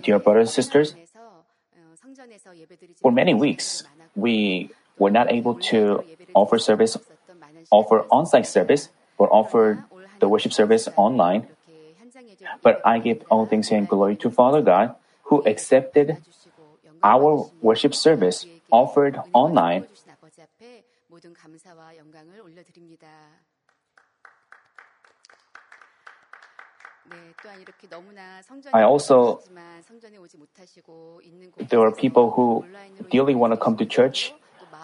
Dear 0.00 0.18
brothers 0.18 0.48
and 0.48 0.50
sisters, 0.50 0.94
for 3.00 3.12
many 3.12 3.34
weeks, 3.34 3.84
we 4.14 4.70
were 4.98 5.10
not 5.10 5.30
able 5.30 5.54
to 5.70 6.04
offer 6.34 6.58
service, 6.58 6.96
offer 7.70 8.06
on-site 8.10 8.46
service, 8.46 8.88
or 9.18 9.32
offer 9.32 9.84
the 10.18 10.28
worship 10.28 10.52
service 10.52 10.88
online. 10.96 11.48
But 12.62 12.80
I 12.84 12.98
give 12.98 13.24
all 13.30 13.46
things 13.46 13.70
and 13.70 13.88
glory 13.88 14.16
to 14.16 14.30
Father 14.30 14.62
God, 14.62 14.94
who 15.24 15.42
accepted 15.44 16.18
our 17.02 17.50
worship 17.60 17.94
service 17.94 18.46
offered 18.70 19.18
online. 19.32 19.86
I 28.72 28.82
also, 28.82 29.40
there 31.68 31.80
are 31.80 31.92
people 31.92 32.30
who 32.30 32.64
dearly 33.10 33.34
want 33.34 33.52
to 33.52 33.56
come 33.56 33.76
to 33.76 33.86
church, 33.86 34.32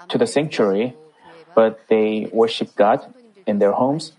to 0.09 0.19
the 0.19 0.27
sanctuary, 0.27 0.95
but 1.55 1.81
they 1.89 2.29
worship 2.33 2.75
God 2.75 3.15
in 3.47 3.59
their 3.59 3.73
homes. 3.73 4.13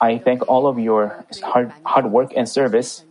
I 0.00 0.18
thank 0.18 0.48
all 0.48 0.66
of 0.66 0.78
your 0.78 1.24
hard, 1.42 1.72
hard 1.84 2.10
work 2.10 2.32
and 2.34 2.48
service. 2.48 3.04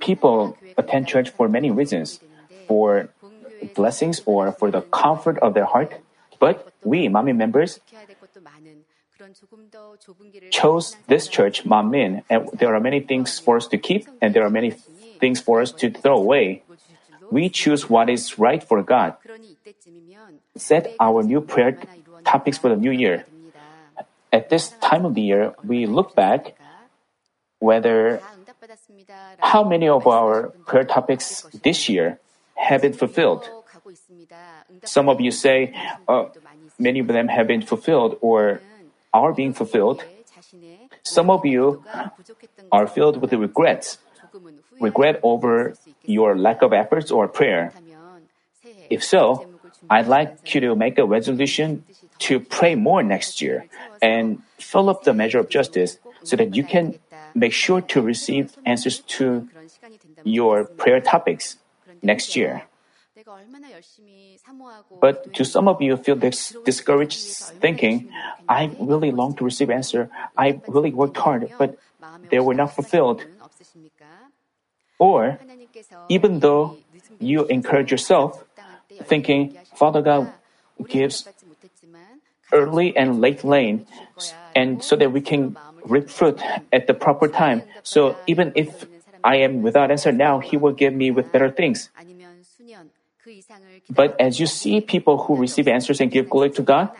People 0.00 0.56
attend 0.76 1.08
church 1.08 1.30
for 1.30 1.48
many 1.48 1.70
reasons 1.70 2.20
for 2.66 3.08
blessings 3.74 4.22
or 4.26 4.52
for 4.52 4.70
the 4.70 4.82
comfort 4.82 5.38
of 5.38 5.54
their 5.54 5.64
heart. 5.64 6.00
But 6.38 6.72
we, 6.84 7.08
Manmin 7.08 7.36
members, 7.36 7.80
chose 10.50 10.96
this 11.06 11.28
church, 11.28 11.64
Manmin, 11.64 12.22
and 12.28 12.48
there 12.52 12.74
are 12.74 12.80
many 12.80 13.00
things 13.00 13.38
for 13.38 13.56
us 13.56 13.66
to 13.68 13.78
keep 13.78 14.08
and 14.20 14.34
there 14.34 14.44
are 14.44 14.50
many 14.50 14.70
things 15.20 15.40
for 15.40 15.60
us 15.60 15.72
to 15.72 15.90
throw 15.90 16.16
away. 16.16 16.62
We 17.30 17.48
choose 17.48 17.88
what 17.88 18.08
is 18.08 18.38
right 18.38 18.62
for 18.62 18.82
God. 18.82 19.16
Set 20.56 20.94
our 21.00 21.22
new 21.22 21.40
prayer 21.40 21.78
topics 22.24 22.58
for 22.58 22.68
the 22.68 22.76
new 22.76 22.92
year. 22.92 23.26
At 24.32 24.50
this 24.50 24.74
time 24.80 25.04
of 25.04 25.14
the 25.14 25.22
year, 25.22 25.54
we 25.64 25.86
look 25.86 26.14
back 26.14 26.54
whether 27.58 28.20
how 29.40 29.64
many 29.64 29.88
of 29.88 30.06
our 30.06 30.48
prayer 30.66 30.84
topics 30.84 31.46
this 31.62 31.88
year 31.88 32.18
have 32.54 32.82
been 32.82 32.92
fulfilled. 32.92 33.48
Some 34.84 35.08
of 35.08 35.20
you 35.20 35.30
say 35.30 35.74
uh, 36.08 36.26
many 36.78 37.00
of 37.00 37.06
them 37.06 37.28
have 37.28 37.46
been 37.46 37.62
fulfilled 37.62 38.18
or 38.20 38.60
are 39.12 39.32
being 39.32 39.52
fulfilled. 39.52 40.04
Some 41.02 41.30
of 41.30 41.44
you 41.46 41.84
are 42.72 42.86
filled 42.86 43.20
with 43.20 43.32
regrets, 43.32 43.98
regret 44.80 45.20
over 45.22 45.74
your 46.04 46.36
lack 46.36 46.62
of 46.62 46.72
efforts 46.72 47.10
or 47.10 47.28
prayer. 47.28 47.72
If 48.90 49.02
so, 49.02 49.46
I'd 49.88 50.06
like 50.06 50.54
you 50.54 50.60
to 50.60 50.74
make 50.74 50.98
a 50.98 51.04
resolution 51.04 51.84
to 52.18 52.40
pray 52.40 52.74
more 52.74 53.02
next 53.02 53.40
year 53.40 53.66
and 54.02 54.42
fill 54.58 54.88
up 54.88 55.04
the 55.04 55.12
measure 55.12 55.38
of 55.38 55.48
justice 55.48 55.98
so 56.22 56.36
that 56.36 56.54
you 56.54 56.64
can 56.64 56.98
make 57.34 57.52
sure 57.52 57.80
to 57.80 58.00
receive 58.00 58.56
answers 58.64 59.00
to 59.00 59.48
your 60.24 60.64
prayer 60.64 61.00
topics 61.00 61.58
next 62.02 62.34
year. 62.34 62.64
But 65.00 65.34
to 65.34 65.44
some 65.44 65.68
of 65.68 65.82
you 65.82 65.96
feel 65.96 66.16
this 66.16 66.54
discouraged 66.64 67.18
thinking, 67.60 68.10
I 68.48 68.70
really 68.78 69.10
long 69.10 69.34
to 69.36 69.44
receive 69.44 69.70
answer. 69.70 70.10
I 70.36 70.60
really 70.68 70.92
worked 70.92 71.16
hard, 71.16 71.50
but 71.58 71.76
they 72.30 72.40
were 72.40 72.54
not 72.54 72.74
fulfilled. 72.74 73.24
Or 74.98 75.38
even 76.08 76.40
though 76.40 76.78
you 77.18 77.44
encourage 77.46 77.90
yourself, 77.90 78.44
thinking 79.04 79.56
Father 79.74 80.02
God 80.02 80.32
gives 80.88 81.26
early 82.52 82.96
and 82.96 83.20
late 83.20 83.42
rain, 83.42 83.86
and 84.54 84.82
so 84.82 84.96
that 84.96 85.12
we 85.12 85.20
can 85.20 85.56
reap 85.84 86.08
fruit 86.08 86.40
at 86.72 86.86
the 86.86 86.94
proper 86.94 87.28
time. 87.28 87.62
So 87.82 88.16
even 88.26 88.52
if 88.54 88.86
I 89.24 89.36
am 89.36 89.62
without 89.62 89.90
answer 89.90 90.12
now, 90.12 90.38
He 90.38 90.56
will 90.56 90.72
give 90.72 90.94
me 90.94 91.10
with 91.10 91.32
better 91.32 91.50
things. 91.50 91.90
But 93.90 94.20
as 94.20 94.40
you 94.40 94.46
see 94.46 94.80
people 94.80 95.18
who 95.18 95.36
receive 95.36 95.68
answers 95.68 96.00
and 96.00 96.10
give 96.10 96.28
glory 96.28 96.50
to 96.50 96.62
God, 96.62 96.90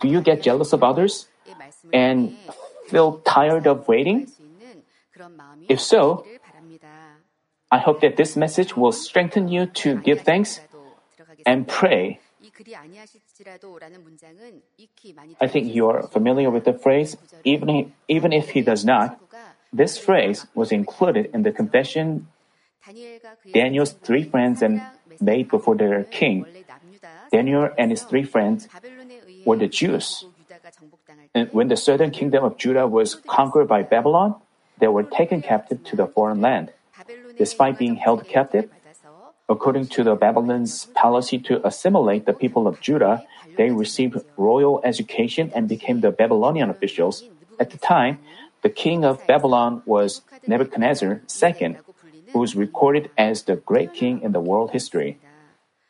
do 0.00 0.08
you 0.08 0.20
get 0.20 0.42
jealous 0.42 0.72
of 0.72 0.82
others 0.82 1.28
and 1.92 2.36
feel 2.88 3.18
tired 3.24 3.66
of 3.66 3.88
waiting? 3.88 4.28
If 5.68 5.80
so, 5.80 6.24
I 7.70 7.78
hope 7.78 8.00
that 8.00 8.16
this 8.16 8.36
message 8.36 8.76
will 8.76 8.92
strengthen 8.92 9.48
you 9.48 9.66
to 9.84 9.96
give 9.96 10.22
thanks 10.22 10.60
and 11.44 11.66
pray. 11.66 12.20
I 15.40 15.46
think 15.48 15.74
you 15.74 15.88
are 15.88 16.02
familiar 16.08 16.50
with 16.50 16.64
the 16.64 16.72
phrase, 16.72 17.16
even, 17.44 17.92
even 18.08 18.32
if 18.32 18.50
he 18.50 18.62
does 18.62 18.84
not. 18.84 19.20
This 19.72 19.98
phrase 19.98 20.46
was 20.54 20.72
included 20.72 21.30
in 21.34 21.42
the 21.42 21.52
confession 21.52 22.28
Daniel's 23.52 23.92
three 23.92 24.24
friends 24.24 24.62
and 24.62 24.82
made 25.20 25.48
before 25.48 25.76
their 25.76 26.04
king. 26.04 26.46
Daniel 27.32 27.68
and 27.76 27.90
his 27.90 28.02
three 28.02 28.24
friends 28.24 28.68
were 29.44 29.56
the 29.56 29.68
Jews. 29.68 30.24
And 31.34 31.48
when 31.52 31.68
the 31.68 31.76
southern 31.76 32.10
kingdom 32.10 32.44
of 32.44 32.56
Judah 32.56 32.86
was 32.86 33.14
conquered 33.14 33.68
by 33.68 33.82
Babylon, 33.82 34.36
they 34.78 34.88
were 34.88 35.02
taken 35.02 35.42
captive 35.42 35.84
to 35.84 35.96
the 35.96 36.06
foreign 36.06 36.40
land. 36.40 36.72
Despite 37.36 37.78
being 37.78 37.96
held 37.96 38.26
captive, 38.26 38.70
according 39.48 39.86
to 39.88 40.04
the 40.04 40.14
Babylon's 40.14 40.86
policy 40.94 41.38
to 41.38 41.66
assimilate 41.66 42.26
the 42.26 42.32
people 42.32 42.66
of 42.66 42.80
Judah, 42.80 43.24
they 43.56 43.70
received 43.70 44.16
royal 44.36 44.80
education 44.84 45.50
and 45.54 45.68
became 45.68 46.00
the 46.00 46.10
Babylonian 46.10 46.70
officials. 46.70 47.24
At 47.58 47.70
the 47.70 47.78
time, 47.78 48.18
the 48.62 48.70
king 48.70 49.04
of 49.04 49.24
Babylon 49.26 49.82
was 49.86 50.22
Nebuchadnezzar 50.46 51.22
II, 51.42 51.76
who 52.32 52.42
is 52.42 52.56
recorded 52.56 53.10
as 53.16 53.42
the 53.44 53.56
great 53.56 53.94
king 53.94 54.22
in 54.22 54.32
the 54.32 54.40
world 54.40 54.70
history. 54.70 55.18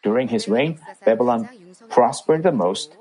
During 0.03 0.29
his 0.29 0.49
reign, 0.49 0.79
Babylon 1.05 1.49
prospered 1.89 2.43
the 2.43 2.53
most, 2.53 2.97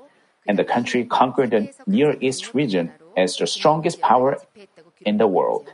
and 0.46 0.58
the 0.58 0.64
country 0.64 1.04
conquered 1.04 1.50
the 1.50 1.70
Near 1.86 2.16
East 2.20 2.54
region 2.54 2.92
as 3.16 3.36
the 3.36 3.46
strongest 3.46 4.00
power 4.00 4.38
in 5.04 5.18
the 5.18 5.26
world. 5.26 5.72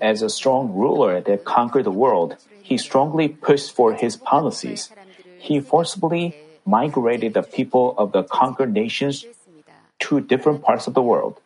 As 0.00 0.22
a 0.22 0.28
strong 0.30 0.72
ruler 0.72 1.20
that 1.20 1.44
conquered 1.44 1.84
the 1.84 1.90
world, 1.90 2.36
he 2.62 2.78
strongly 2.78 3.28
pushed 3.28 3.72
for 3.72 3.94
his 3.94 4.16
policies. 4.16 4.90
He 5.38 5.60
forcibly 5.60 6.36
migrated 6.64 7.34
the 7.34 7.42
people 7.42 7.94
of 7.98 8.12
the 8.12 8.22
conquered 8.22 8.72
nations 8.72 9.26
to 10.00 10.20
different 10.20 10.62
parts 10.62 10.86
of 10.86 10.94
the 10.94 11.02
world. 11.02 11.40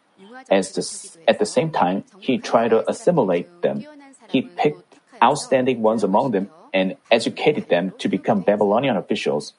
The, 0.48 1.18
at 1.28 1.38
the 1.38 1.46
same 1.46 1.70
time, 1.70 2.04
he 2.18 2.38
tried 2.38 2.68
to 2.68 2.88
assimilate 2.88 3.48
them. 3.62 3.84
He 4.28 4.42
picked 4.42 4.96
outstanding 5.22 5.82
ones 5.82 6.02
among 6.02 6.32
them 6.32 6.50
and 6.72 6.96
educated 7.10 7.68
them 7.68 7.92
to 7.98 8.08
become 8.08 8.40
Babylonian 8.40 8.96
officials. 8.96 9.54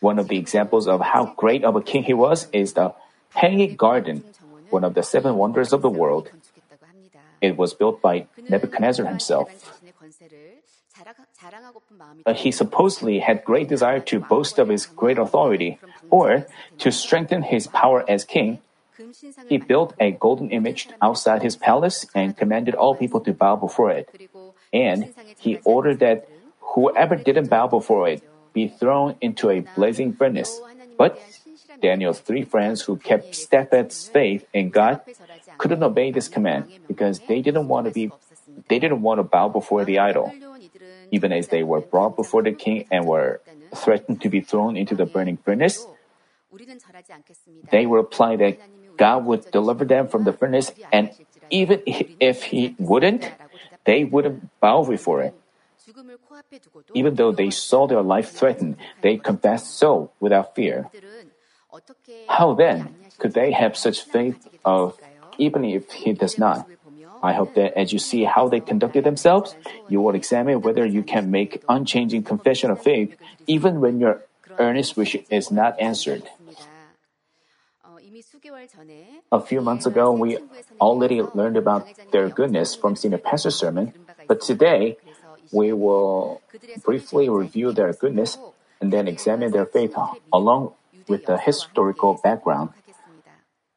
One 0.00 0.18
of 0.18 0.28
the 0.28 0.38
examples 0.38 0.86
of 0.86 1.00
how 1.00 1.34
great 1.36 1.64
of 1.64 1.76
a 1.76 1.82
king 1.82 2.04
he 2.04 2.14
was 2.14 2.48
is 2.52 2.74
the 2.74 2.94
Hanging 3.34 3.76
Garden, 3.76 4.24
one 4.70 4.84
of 4.84 4.94
the 4.94 5.02
seven 5.02 5.36
wonders 5.36 5.72
of 5.72 5.82
the 5.82 5.90
world. 5.90 6.30
It 7.40 7.56
was 7.56 7.74
built 7.74 8.02
by 8.02 8.26
Nebuchadnezzar 8.48 9.06
himself. 9.06 9.80
Uh, 12.26 12.34
he 12.34 12.50
supposedly 12.52 13.20
had 13.20 13.44
great 13.44 13.68
desire 13.68 14.00
to 14.00 14.20
boast 14.20 14.58
of 14.58 14.68
his 14.68 14.86
great 14.86 15.18
authority, 15.18 15.78
or 16.10 16.46
to 16.78 16.90
strengthen 16.92 17.42
his 17.42 17.66
power 17.66 18.04
as 18.08 18.24
king. 18.24 18.58
He 19.48 19.56
built 19.56 19.94
a 19.98 20.10
golden 20.12 20.50
image 20.50 20.88
outside 21.00 21.42
his 21.42 21.56
palace 21.56 22.04
and 22.14 22.36
commanded 22.36 22.74
all 22.74 22.94
people 22.94 23.20
to 23.20 23.32
bow 23.32 23.56
before 23.56 23.90
it. 23.90 24.08
And 24.72 25.14
he 25.38 25.58
ordered 25.64 26.00
that 26.00 26.28
whoever 26.76 27.16
didn't 27.16 27.48
bow 27.48 27.66
before 27.66 28.08
it 28.08 28.22
be 28.52 28.68
thrown 28.68 29.16
into 29.20 29.48
a 29.48 29.60
blazing 29.74 30.12
furnace. 30.12 30.60
But 30.98 31.18
Daniel's 31.80 32.20
three 32.20 32.44
friends 32.44 32.82
who 32.82 32.96
kept 32.96 33.34
steadfast 33.34 34.12
faith 34.12 34.44
in 34.52 34.68
God 34.68 35.00
couldn't 35.56 35.82
obey 35.82 36.10
this 36.10 36.28
command 36.28 36.68
because 36.86 37.20
they 37.26 37.40
didn't 37.40 37.68
want 37.68 37.86
to 37.86 37.92
be 37.92 38.12
they 38.68 38.78
didn't 38.78 39.00
want 39.00 39.18
to 39.18 39.24
bow 39.24 39.48
before 39.48 39.84
the 39.84 39.98
idol. 39.98 40.34
Even 41.10 41.32
as 41.32 41.48
they 41.48 41.62
were 41.62 41.80
brought 41.80 42.16
before 42.16 42.42
the 42.42 42.52
king 42.52 42.86
and 42.90 43.06
were 43.06 43.40
threatened 43.74 44.20
to 44.22 44.28
be 44.28 44.40
thrown 44.40 44.76
into 44.76 44.94
the 44.94 45.06
burning 45.06 45.36
furnace, 45.36 45.86
they 47.70 47.86
were 47.86 47.98
replied 47.98 48.40
that 48.40 48.58
God 48.96 49.24
would 49.24 49.50
deliver 49.50 49.84
them 49.84 50.08
from 50.08 50.24
the 50.24 50.32
furnace, 50.32 50.72
and 50.92 51.10
even 51.50 51.82
if 51.86 52.44
He 52.44 52.74
wouldn't, 52.78 53.30
they 53.84 54.04
wouldn't 54.04 54.50
bow 54.60 54.84
before 54.84 55.22
it. 55.22 55.34
Even 56.94 57.14
though 57.14 57.32
they 57.32 57.50
saw 57.50 57.86
their 57.86 58.02
life 58.02 58.30
threatened, 58.30 58.76
they 59.00 59.16
confessed 59.16 59.74
so 59.78 60.10
without 60.20 60.54
fear. 60.54 60.90
How 62.28 62.54
then 62.54 62.94
could 63.18 63.32
they 63.32 63.52
have 63.52 63.76
such 63.76 64.02
faith 64.02 64.48
of 64.64 64.98
even 65.38 65.64
if 65.64 65.90
he 65.92 66.12
does 66.12 66.38
not? 66.38 66.66
I 67.22 67.32
hope 67.34 67.54
that 67.54 67.76
as 67.76 67.92
you 67.92 67.98
see 67.98 68.24
how 68.24 68.48
they 68.48 68.60
conducted 68.60 69.04
themselves, 69.04 69.56
you 69.88 70.00
will 70.00 70.14
examine 70.14 70.62
whether 70.62 70.86
you 70.86 71.02
can 71.02 71.30
make 71.30 71.62
unchanging 71.68 72.22
confession 72.22 72.70
of 72.70 72.82
faith 72.82 73.16
even 73.46 73.80
when 73.80 74.00
your 74.00 74.22
earnest 74.58 74.96
wish 74.96 75.16
is 75.28 75.50
not 75.50 75.78
answered. 75.80 76.22
A 79.32 79.40
few 79.40 79.60
months 79.60 79.86
ago, 79.86 80.12
we 80.12 80.38
already 80.80 81.22
learned 81.22 81.56
about 81.56 81.86
their 82.12 82.28
goodness 82.28 82.74
from 82.74 82.96
Senior 82.96 83.18
Pastor's 83.18 83.56
sermon, 83.56 83.92
but 84.26 84.40
today 84.40 84.96
we 85.52 85.72
will 85.72 86.40
briefly 86.84 87.28
review 87.28 87.72
their 87.72 87.92
goodness 87.92 88.38
and 88.80 88.92
then 88.92 89.08
examine 89.08 89.52
their 89.52 89.66
faith 89.66 89.94
along 90.32 90.72
with 91.08 91.26
the 91.26 91.38
historical 91.38 92.20
background. 92.22 92.70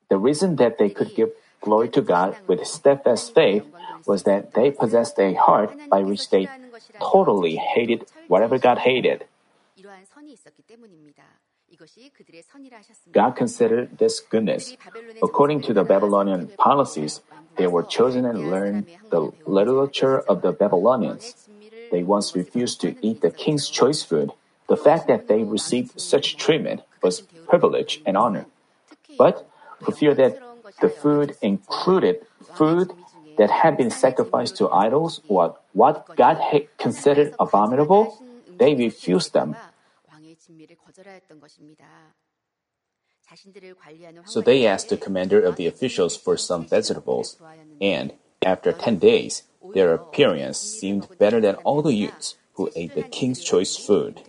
The 0.09 0.17
reason 0.17 0.57
that 0.57 0.77
they 0.77 0.89
could 0.89 1.15
give 1.15 1.31
glory 1.63 1.89
to 1.89 2.01
God 2.01 2.37
with 2.45 2.67
steadfast 2.67 3.33
faith 3.33 3.63
was 4.05 4.23
that 4.23 4.53
they 4.53 4.69
possessed 4.69 5.17
a 5.17 5.33
heart 5.33 5.71
by 5.89 6.03
which 6.03 6.29
they 6.29 6.49
totally 6.99 7.55
hated 7.55 8.05
whatever 8.27 8.59
God 8.59 8.79
hated. 8.79 9.25
God 13.11 13.31
considered 13.35 13.97
this 13.97 14.19
goodness. 14.19 14.75
According 15.23 15.61
to 15.61 15.73
the 15.73 15.83
Babylonian 15.83 16.51
policies, 16.57 17.21
they 17.57 17.67
were 17.67 17.83
chosen 17.83 18.25
and 18.25 18.49
learned 18.49 18.85
the 19.09 19.31
literature 19.45 20.19
of 20.19 20.41
the 20.41 20.51
Babylonians. 20.51 21.47
They 21.91 22.03
once 22.03 22.35
refused 22.35 22.81
to 22.81 22.95
eat 23.01 23.21
the 23.21 23.31
king's 23.31 23.69
choice 23.69 24.03
food. 24.03 24.31
The 24.67 24.77
fact 24.77 25.07
that 25.07 25.27
they 25.27 25.43
received 25.43 25.99
such 25.99 26.37
treatment 26.37 26.81
was 27.01 27.21
privilege 27.47 28.01
and 28.05 28.17
honor. 28.17 28.45
But 29.17 29.47
for 29.81 29.91
fear 29.91 30.13
that 30.15 30.39
the 30.83 30.91
food 30.91 31.37
included 31.41 32.27
food 32.59 32.91
that 33.39 33.49
had 33.63 33.79
been 33.79 33.89
sacrificed 33.89 34.59
to 34.59 34.69
idols 34.69 35.21
or 35.31 35.55
what 35.71 36.03
God 36.19 36.37
considered 36.77 37.33
abominable, 37.39 38.19
they 38.59 38.75
refused 38.75 39.31
them. 39.31 39.55
So 44.25 44.41
they 44.41 44.67
asked 44.67 44.89
the 44.89 44.97
commander 44.97 45.39
of 45.39 45.55
the 45.55 45.67
officials 45.67 46.17
for 46.17 46.35
some 46.35 46.67
vegetables, 46.67 47.39
and 47.79 48.13
after 48.43 48.71
ten 48.73 48.99
days, 48.99 49.43
their 49.73 49.93
appearance 49.93 50.59
seemed 50.59 51.07
better 51.17 51.39
than 51.39 51.55
all 51.63 51.81
the 51.81 51.95
youths 51.95 52.35
who 52.59 52.69
ate 52.75 52.93
the 52.93 53.07
king's 53.07 53.41
choice 53.41 53.75
food. 53.79 54.21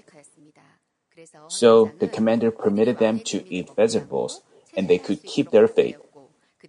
So 1.48 1.92
the 1.98 2.08
commander 2.08 2.50
permitted 2.50 2.98
them 2.98 3.20
to 3.30 3.42
eat 3.50 3.74
vegetables, 3.74 4.40
and 4.76 4.88
they 4.88 4.98
could 4.98 5.22
keep 5.22 5.50
their 5.50 5.68
faith. 5.68 5.98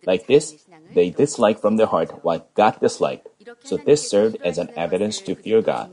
Like 0.06 0.28
this, 0.28 0.56
they 0.94 1.10
disliked 1.10 1.62
from 1.62 1.78
their 1.78 1.88
heart 1.88 2.24
what 2.24 2.54
God 2.54 2.80
disliked. 2.80 3.28
So 3.64 3.78
this 3.78 4.10
served 4.10 4.38
as 4.44 4.58
an 4.58 4.70
evidence 4.76 5.20
to 5.22 5.36
fear 5.36 5.62
God. 5.62 5.92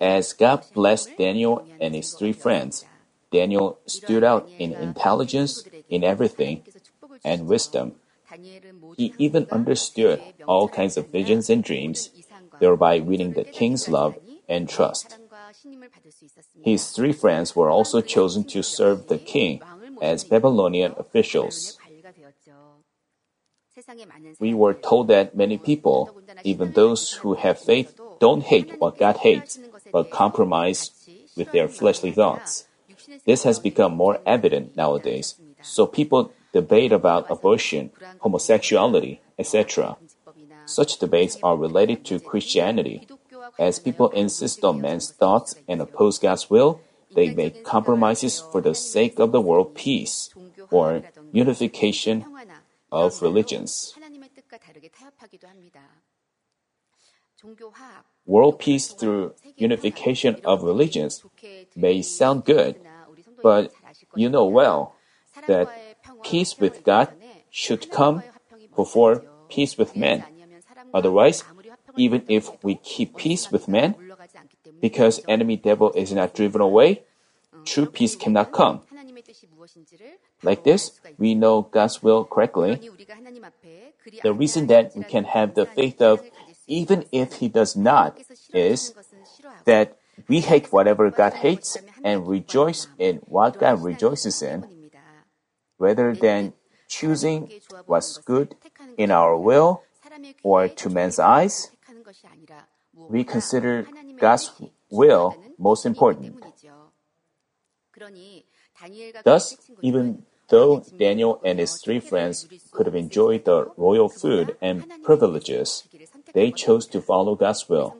As 0.00 0.32
God 0.32 0.64
blessed 0.74 1.16
Daniel 1.16 1.66
and 1.80 1.94
his 1.94 2.12
three 2.12 2.32
friends, 2.32 2.84
Daniel 3.30 3.78
stood 3.86 4.24
out 4.24 4.48
in 4.58 4.72
intelligence 4.72 5.64
in 5.88 6.04
everything 6.04 6.62
and 7.24 7.46
wisdom. 7.46 7.94
He 8.96 9.14
even 9.18 9.46
understood 9.50 10.20
all 10.46 10.68
kinds 10.68 10.96
of 10.96 11.10
visions 11.10 11.48
and 11.48 11.62
dreams, 11.62 12.10
thereby 12.60 13.00
winning 13.00 13.32
the 13.32 13.44
king's 13.44 13.88
love 13.88 14.16
and 14.48 14.68
trust. 14.68 15.18
His 16.62 16.90
three 16.90 17.12
friends 17.12 17.56
were 17.56 17.70
also 17.70 18.00
chosen 18.00 18.44
to 18.44 18.62
serve 18.62 19.08
the 19.08 19.18
king 19.18 19.60
as 20.00 20.24
Babylonian 20.24 20.94
officials. 20.96 21.78
We 24.38 24.54
were 24.54 24.74
told 24.74 25.08
that 25.08 25.36
many 25.36 25.58
people, 25.58 26.10
even 26.44 26.72
those 26.72 27.12
who 27.22 27.34
have 27.34 27.58
faith, 27.58 27.98
don't 28.20 28.42
hate 28.42 28.80
what 28.80 28.98
God 28.98 29.18
hates, 29.18 29.58
but 29.92 30.10
compromise 30.10 30.90
with 31.36 31.52
their 31.52 31.68
fleshly 31.68 32.12
thoughts. 32.12 32.66
This 33.24 33.44
has 33.44 33.58
become 33.58 33.94
more 33.94 34.20
evident 34.26 34.76
nowadays, 34.76 35.36
so 35.60 35.86
people 35.86 36.32
debate 36.52 36.92
about 36.92 37.30
abortion, 37.30 37.90
homosexuality, 38.20 39.20
etc. 39.38 39.96
Such 40.66 40.98
debates 40.98 41.36
are 41.42 41.56
related 41.56 42.04
to 42.06 42.20
Christianity. 42.20 43.08
As 43.58 43.78
people 43.78 44.10
insist 44.10 44.64
on 44.64 44.80
man's 44.80 45.10
thoughts 45.10 45.56
and 45.66 45.80
oppose 45.80 46.18
God's 46.18 46.48
will, 46.48 46.80
they 47.14 47.30
make 47.30 47.64
compromises 47.64 48.40
for 48.40 48.60
the 48.60 48.74
sake 48.74 49.18
of 49.18 49.32
the 49.32 49.40
world 49.40 49.74
peace 49.74 50.30
or 50.70 51.02
unification 51.32 52.24
of 52.92 53.22
religions. 53.22 53.96
World 58.24 58.58
peace 58.60 58.88
through 58.92 59.34
unification 59.56 60.36
of 60.44 60.62
religions 60.62 61.24
may 61.74 62.02
sound 62.02 62.44
good, 62.44 62.78
but 63.42 63.72
you 64.14 64.28
know 64.28 64.46
well 64.46 64.94
that 65.48 65.68
peace 66.22 66.58
with 66.58 66.84
God 66.84 67.08
should 67.50 67.90
come 67.90 68.22
before 68.76 69.24
peace 69.48 69.76
with 69.76 69.96
men. 69.96 70.24
Otherwise, 70.94 71.42
even 71.96 72.22
if 72.28 72.50
we 72.62 72.76
keep 72.76 73.16
peace 73.16 73.50
with 73.50 73.66
men, 73.66 73.96
because 74.80 75.20
enemy 75.26 75.56
devil 75.56 75.90
is 75.92 76.12
not 76.12 76.34
driven 76.34 76.60
away, 76.60 77.02
true 77.64 77.86
peace 77.86 78.14
cannot 78.14 78.52
come. 78.52 78.82
Like 80.42 80.64
this, 80.64 81.00
we 81.18 81.34
know 81.34 81.62
God's 81.62 82.02
will 82.02 82.24
correctly. 82.24 82.80
The 84.22 84.32
reason 84.32 84.66
that 84.66 84.96
we 84.96 85.04
can 85.04 85.24
have 85.24 85.54
the 85.54 85.66
faith 85.66 86.02
of 86.02 86.20
even 86.66 87.06
if 87.12 87.34
He 87.34 87.48
does 87.48 87.76
not 87.76 88.18
is 88.52 88.94
that 89.64 89.98
we 90.28 90.40
hate 90.40 90.72
whatever 90.72 91.10
God 91.10 91.34
hates 91.34 91.78
and 92.04 92.26
rejoice 92.26 92.88
in 92.98 93.16
what 93.26 93.58
God 93.58 93.82
rejoices 93.82 94.42
in, 94.42 94.66
rather 95.78 96.14
than 96.14 96.52
choosing 96.88 97.50
what's 97.86 98.18
good 98.18 98.54
in 98.98 99.10
our 99.10 99.36
will 99.38 99.82
or 100.42 100.68
to 100.68 100.90
man's 100.90 101.18
eyes. 101.18 101.70
We 103.08 103.24
consider 103.24 103.86
God's 104.18 104.52
will 104.90 105.36
most 105.58 105.86
important. 105.86 106.36
Thus, 109.24 109.56
even 109.80 110.24
though 110.48 110.84
Daniel 110.98 111.40
and 111.44 111.58
his 111.58 111.80
three 111.82 112.00
friends 112.00 112.46
could 112.72 112.86
have 112.86 112.94
enjoyed 112.94 113.44
the 113.44 113.70
royal 113.76 114.08
food 114.08 114.56
and 114.60 114.84
privileges, 115.02 115.84
they 116.34 116.50
chose 116.50 116.86
to 116.88 117.00
follow 117.00 117.34
God's 117.34 117.68
will. 117.68 117.96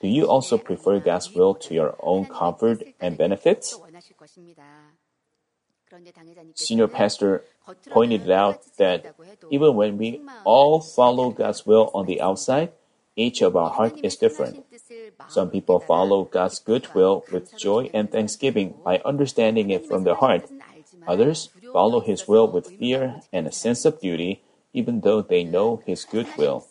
Do 0.00 0.08
you 0.08 0.24
also 0.26 0.58
prefer 0.58 0.98
God's 1.00 1.34
will 1.34 1.54
to 1.54 1.74
your 1.74 1.96
own 2.00 2.26
comfort 2.26 2.82
and 3.00 3.18
benefits? 3.18 3.78
Senior 6.54 6.86
pastor 6.86 7.44
pointed 7.90 8.30
out 8.30 8.62
that 8.78 9.14
even 9.50 9.74
when 9.74 9.98
we 9.98 10.20
all 10.44 10.80
follow 10.80 11.30
God's 11.30 11.66
will 11.66 11.90
on 11.92 12.06
the 12.06 12.20
outside, 12.20 12.70
each 13.16 13.42
of 13.42 13.56
our 13.56 13.70
heart 13.70 13.98
is 14.02 14.16
different. 14.16 14.64
Some 15.28 15.50
people 15.50 15.80
follow 15.80 16.24
God's 16.24 16.60
good 16.60 16.86
will 16.94 17.24
with 17.32 17.56
joy 17.58 17.90
and 17.92 18.10
thanksgiving 18.10 18.74
by 18.84 19.02
understanding 19.04 19.70
it 19.70 19.86
from 19.86 20.04
their 20.04 20.14
heart. 20.14 20.48
Others 21.06 21.50
follow 21.72 22.00
His 22.00 22.28
will 22.28 22.50
with 22.50 22.70
fear 22.78 23.20
and 23.32 23.46
a 23.46 23.52
sense 23.52 23.84
of 23.84 24.00
duty, 24.00 24.42
even 24.72 25.00
though 25.00 25.22
they 25.22 25.44
know 25.44 25.82
His 25.86 26.04
good 26.04 26.28
will. 26.36 26.66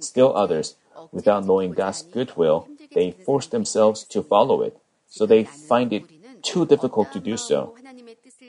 Still 0.00 0.36
others, 0.36 0.76
without 1.12 1.46
knowing 1.46 1.72
God's 1.72 2.02
good 2.02 2.36
will, 2.36 2.68
they 2.92 3.12
force 3.12 3.46
themselves 3.46 4.04
to 4.04 4.22
follow 4.22 4.62
it, 4.62 4.78
so 5.08 5.26
they 5.26 5.44
find 5.44 5.92
it 5.92 6.04
too 6.42 6.66
difficult 6.66 7.12
to 7.12 7.20
do 7.20 7.36
so. 7.36 7.74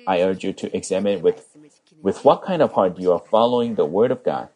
I 0.08 0.22
urge 0.22 0.44
you 0.44 0.54
to 0.54 0.76
examine 0.76 1.22
with, 1.22 1.48
with 2.02 2.24
what 2.24 2.44
kind 2.44 2.62
of 2.62 2.74
heart 2.74 3.00
you 3.00 3.12
are 3.12 3.20
following 3.20 3.76
the 3.76 3.86
Word 3.86 4.12
of 4.12 4.24
God. 4.24 4.50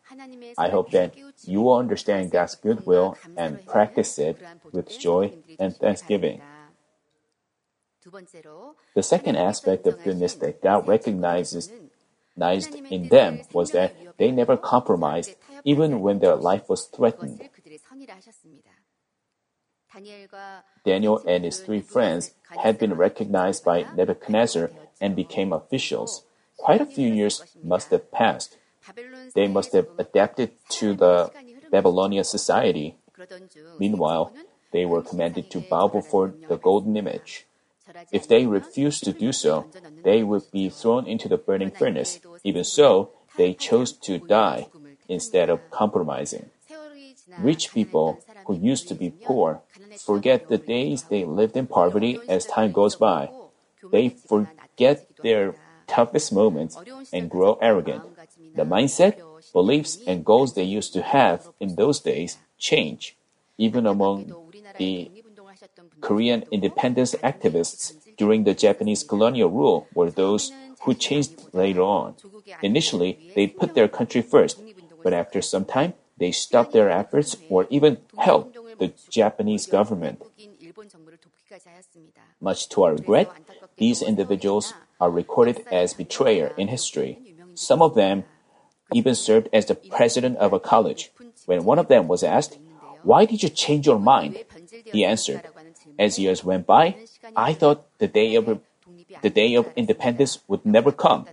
I 0.58 0.70
hope 0.70 0.92
that 0.92 1.14
you 1.46 1.62
will 1.62 1.76
understand 1.76 2.32
God's 2.32 2.56
good 2.56 2.86
will 2.86 3.18
and 3.36 3.66
practice 3.66 4.20
it 4.20 4.42
with 4.72 5.00
joy 5.00 5.34
and 5.58 5.76
thanksgiving. 5.76 6.42
The 8.96 9.04
second 9.04 9.36
aspect 9.36 9.88
of 9.88 10.04
goodness 10.04 10.34
that 10.36 10.62
God 10.62 10.88
recognizes 10.88 11.72
in 12.38 13.10
them 13.10 13.42
was 13.54 13.72
that 13.72 13.96
they 14.18 14.32
never 14.32 14.58
compromised 14.58 15.36
even 15.63 16.01
when 16.01 16.20
their 16.20 16.36
life 16.36 16.70
was 16.70 16.86
threatened. 16.86 17.50
Daniel 20.86 21.22
and 21.28 21.44
his 21.44 21.60
three 21.60 21.82
friends 21.82 22.32
had 22.62 22.78
been 22.78 22.94
recognized 22.94 23.66
by 23.66 23.86
Nebuchadnezzar 23.96 24.70
and 25.01 25.16
became 25.16 25.51
officials. 25.51 26.24
Quite 26.58 26.82
a 26.82 26.86
few 26.86 27.12
years 27.12 27.44
must 27.63 27.89
have 27.89 28.12
passed. 28.12 28.58
They 29.36 29.48
must 29.48 29.74
have 29.74 29.88
adapted 29.98 30.51
to 30.80 30.94
the 30.94 31.32
Babylonian 31.72 32.24
society 32.24 32.96
Meanwhile, 33.80 34.34
they 34.72 34.86
were 34.86 35.01
commanded 35.01 35.50
to 35.51 35.60
bow 35.60 35.88
before 35.88 36.34
the 36.48 36.58
golden 36.58 36.96
image. 36.96 37.46
If 38.12 38.27
they 38.27 38.46
refused 38.46 39.03
to 39.03 39.13
do 39.13 39.31
so, 39.31 39.67
they 40.03 40.24
would 40.24 40.51
be 40.51 40.69
thrown 40.69 41.08
into 41.08 41.27
the 41.27 41.38
burning 41.38 41.72
furnace. 41.72 42.19
Even 42.43 42.63
so, 42.63 43.12
they 43.38 43.53
chose 43.53 43.91
to 43.91 44.19
die 44.19 44.67
instead 45.08 45.50
of 45.50 45.69
compromising. 45.72 46.50
Rich 47.38 47.74
people 47.74 48.24
who 48.46 48.55
used 48.55 48.88
to 48.89 48.96
be 48.96 49.13
poor 49.24 49.62
forget 49.98 50.50
the 50.50 50.58
days 50.58 51.03
they 51.03 51.24
lived 51.25 51.55
in 51.55 51.67
poverty 51.67 52.19
as 52.27 52.46
time 52.46 52.72
goes 52.72 52.96
by. 52.96 53.31
They 53.91 54.10
forget 54.10 55.08
their 55.22 55.55
toughest 55.88 56.31
moments 56.34 56.77
and 57.12 57.29
grow 57.29 57.58
arrogant. 57.62 58.03
The 58.55 58.65
mindset, 58.65 59.22
beliefs, 59.53 60.00
and 60.05 60.25
goals 60.25 60.53
they 60.53 60.63
used 60.63 60.93
to 60.93 61.01
have 61.01 61.50
in 61.60 61.75
those 61.75 62.00
days 62.00 62.38
change. 62.58 63.15
Even 63.58 63.86
among 63.86 64.36
the 64.77 65.12
Korean 66.02 66.44
independence 66.52 67.16
activists 67.24 67.94
during 68.18 68.44
the 68.44 68.54
Japanese 68.54 69.04
colonial 69.04 69.50
rule 69.50 69.88
were 69.94 70.12
those 70.12 70.52
who 70.82 70.94
changed 70.94 71.54
later 71.54 71.82
on. 71.82 72.16
Initially, 72.62 73.32
they 73.36 73.48
put 73.48 73.76
their 73.76 73.88
country 73.88 74.22
first, 74.22 74.62
but 75.04 75.14
after 75.14 75.42
some 75.42 75.66
time, 75.66 75.94
they 76.18 76.32
stopped 76.32 76.74
their 76.74 76.90
efforts 76.90 77.38
or 77.50 77.68
even 77.70 77.98
helped 78.18 78.58
the 78.80 78.94
Japanese 79.10 79.66
government. 79.66 80.22
Much 82.42 82.70
to 82.70 82.84
our 82.84 82.94
regret, 82.94 83.32
these 83.78 84.02
individuals 84.02 84.74
are 85.00 85.10
recorded 85.10 85.66
as 85.72 85.94
betrayer 85.94 86.54
in 86.58 86.68
history. 86.68 87.20
Some 87.56 87.82
of 87.82 87.96
them 87.96 88.24
even 88.94 89.16
served 89.16 89.50
as 89.54 89.66
the 89.66 89.76
president 89.76 90.38
of 90.38 90.54
a 90.54 90.60
college. 90.60 91.12
When 91.46 91.64
one 91.64 91.80
of 91.80 91.88
them 91.88 92.08
was 92.08 92.24
asked, 92.24 92.58
Why 93.04 93.26
did 93.26 93.44
you 93.44 93.50
change 93.50 93.88
your 93.88 94.00
mind? 94.00 94.44
He 94.86 95.06
answered, 95.06 95.42
As 96.00 96.18
years 96.18 96.46
went 96.46 96.65
by, 96.65 96.96
I 97.36 97.53
thought 97.53 97.86
the 98.00 98.08
day 98.08 98.36
of 98.36 98.62
the 99.22 99.29
day 99.29 99.53
of 99.56 99.68
independence 99.75 100.39
would 100.48 100.65
never 100.65 100.91
come. 100.94 101.27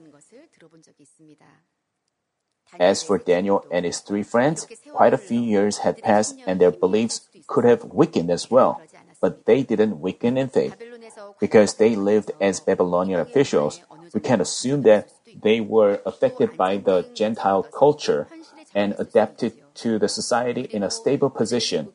As 2.78 3.02
for 3.02 3.16
Daniel 3.16 3.64
and 3.70 3.87
his 3.87 4.00
three 4.00 4.25
friends, 4.25 4.66
quite 4.92 5.14
a 5.14 5.18
few 5.18 5.40
years 5.40 5.78
had 5.78 6.02
passed 6.02 6.37
and 6.46 6.61
their 6.61 6.73
beliefs 6.73 7.28
could 7.46 7.64
have 7.64 7.85
weakened 7.85 8.30
as 8.30 8.50
well, 8.50 8.82
but 9.20 9.46
they 9.46 9.62
didn't 9.62 10.00
weaken 10.00 10.37
in 10.37 10.49
faith. 10.49 10.75
Because 11.38 11.75
they 11.75 11.94
lived 11.94 12.32
as 12.40 12.61
Babylonian 12.61 13.20
officials, 13.20 13.80
we 14.12 14.20
can 14.20 14.40
assume 14.40 14.82
that 14.82 15.08
they 15.32 15.61
were 15.61 16.00
affected 16.04 16.56
by 16.56 16.76
the 16.76 17.06
Gentile 17.14 17.62
culture 17.62 18.28
and 18.75 18.94
adapted 18.99 19.54
to 19.76 19.99
the 19.99 20.08
society 20.08 20.68
in 20.73 20.82
a 20.82 20.90
stable 20.90 21.30
position. 21.30 21.88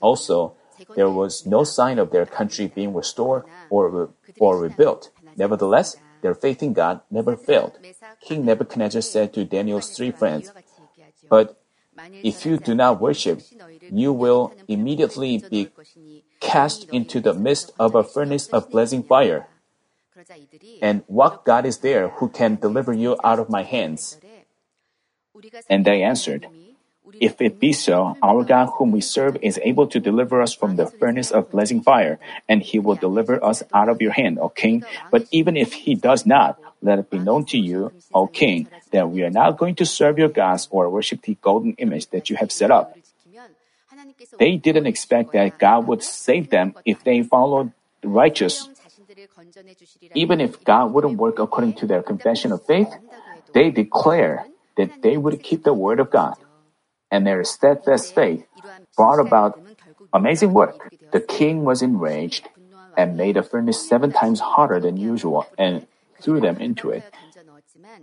Also, 0.00 0.56
there 0.96 1.10
was 1.10 1.46
no 1.46 1.64
sign 1.64 1.98
of 1.98 2.10
their 2.10 2.26
country 2.26 2.66
being 2.68 2.94
restored 2.94 3.44
or, 3.68 4.10
or 4.38 4.58
rebuilt. 4.58 5.10
Nevertheless, 5.36 5.96
their 6.22 6.34
faith 6.34 6.62
in 6.62 6.72
God 6.72 7.00
never 7.10 7.36
failed. 7.36 7.78
King 8.20 8.44
Nebuchadnezzar 8.44 9.02
said 9.02 9.32
to 9.34 9.44
Daniel's 9.44 9.90
three 9.90 10.10
friends, 10.10 10.52
But 11.28 11.60
if 12.22 12.44
you 12.44 12.58
do 12.58 12.74
not 12.74 13.00
worship, 13.00 13.40
you 13.90 14.12
will 14.12 14.54
immediately 14.68 15.42
be 15.50 15.70
cast 16.40 16.88
into 16.90 17.20
the 17.20 17.34
midst 17.34 17.72
of 17.78 17.94
a 17.94 18.04
furnace 18.04 18.48
of 18.48 18.70
blazing 18.70 19.02
fire. 19.02 19.46
And 20.82 21.04
what 21.06 21.44
God 21.44 21.64
is 21.64 21.78
there 21.78 22.08
who 22.08 22.28
can 22.28 22.56
deliver 22.56 22.92
you 22.92 23.16
out 23.24 23.38
of 23.38 23.48
my 23.48 23.62
hands? 23.62 24.18
And 25.68 25.84
they 25.84 26.02
answered, 26.02 26.46
If 27.18 27.40
it 27.40 27.58
be 27.58 27.72
so, 27.72 28.16
our 28.22 28.44
God 28.44 28.70
whom 28.76 28.92
we 28.92 29.00
serve 29.00 29.36
is 29.42 29.58
able 29.64 29.86
to 29.88 29.98
deliver 29.98 30.40
us 30.40 30.54
from 30.54 30.76
the 30.76 30.86
furnace 30.86 31.30
of 31.30 31.50
blazing 31.50 31.82
fire, 31.82 32.18
and 32.48 32.62
he 32.62 32.78
will 32.78 32.94
deliver 32.96 33.42
us 33.42 33.62
out 33.74 33.88
of 33.88 34.00
your 34.00 34.12
hand, 34.12 34.38
O 34.38 34.48
king. 34.48 34.84
But 35.10 35.26
even 35.30 35.56
if 35.56 35.72
he 35.72 35.94
does 35.94 36.24
not, 36.24 36.58
let 36.80 36.98
it 36.98 37.10
be 37.10 37.18
known 37.18 37.44
to 37.46 37.58
you, 37.58 37.92
O 38.14 38.26
king, 38.26 38.68
that 38.92 39.10
we 39.10 39.22
are 39.22 39.30
not 39.30 39.58
going 39.58 39.74
to 39.76 39.86
serve 39.86 40.18
your 40.18 40.28
gods 40.28 40.68
or 40.70 40.88
worship 40.88 41.22
the 41.22 41.36
golden 41.40 41.74
image 41.74 42.06
that 42.10 42.30
you 42.30 42.36
have 42.36 42.52
set 42.52 42.70
up. 42.70 42.96
They 44.38 44.56
didn't 44.56 44.86
expect 44.86 45.32
that 45.32 45.58
God 45.58 45.86
would 45.86 46.02
save 46.02 46.50
them 46.50 46.74
if 46.84 47.02
they 47.04 47.22
followed 47.22 47.72
righteous. 48.02 48.68
Even 50.14 50.40
if 50.40 50.64
God 50.64 50.92
wouldn't 50.92 51.18
work 51.18 51.38
according 51.38 51.74
to 51.74 51.86
their 51.86 52.02
confession 52.02 52.52
of 52.52 52.64
faith, 52.64 52.88
they 53.52 53.70
declare 53.70 54.46
that 54.76 55.02
they 55.02 55.16
would 55.16 55.42
keep 55.42 55.64
the 55.64 55.74
word 55.74 56.00
of 56.00 56.10
God. 56.10 56.36
And 57.10 57.26
their 57.26 57.42
steadfast 57.44 58.14
faith 58.14 58.46
brought 58.96 59.18
about 59.18 59.60
amazing 60.12 60.52
work. 60.52 60.90
The 61.12 61.20
king 61.20 61.64
was 61.64 61.82
enraged 61.82 62.48
and 62.96 63.16
made 63.16 63.36
a 63.36 63.42
furnace 63.42 63.86
seven 63.86 64.12
times 64.12 64.40
hotter 64.40 64.78
than 64.78 64.96
usual 64.96 65.46
and 65.58 65.86
threw 66.20 66.40
them 66.40 66.58
into 66.58 66.90
it. 66.90 67.02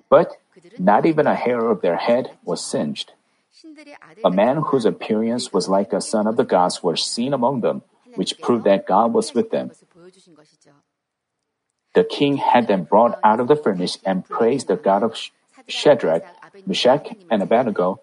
But 0.10 0.38
not 0.78 1.06
even 1.06 1.28
a 1.28 1.36
hair 1.36 1.70
of 1.70 1.82
their 1.82 1.98
head 1.98 2.32
was 2.44 2.64
singed. 2.64 3.14
A 4.24 4.30
man 4.30 4.58
whose 4.58 4.86
appearance 4.86 5.54
was 5.54 5.68
like 5.68 5.94
a 5.94 6.02
son 6.02 6.28
of 6.28 6.36
the 6.36 6.44
gods 6.44 6.84
was 6.84 7.04
seen 7.04 7.34
among 7.34 7.62
them, 7.62 7.82
which 8.16 8.40
proved 8.40 8.66
that 8.66 8.86
God 8.86 9.14
was 9.14 9.34
with 9.34 9.52
them. 9.52 9.72
The 11.96 12.04
king 12.04 12.38
had 12.38 12.68
them 12.68 12.84
brought 12.84 13.18
out 13.24 13.40
of 13.40 13.48
the 13.48 13.56
furnace 13.56 13.98
and 14.06 14.24
praised 14.24 14.68
the 14.68 14.76
God 14.76 15.02
of 15.04 15.18
Shadrach, 15.68 16.24
Meshach, 16.66 17.16
and 17.32 17.42
Abednego. 17.42 18.00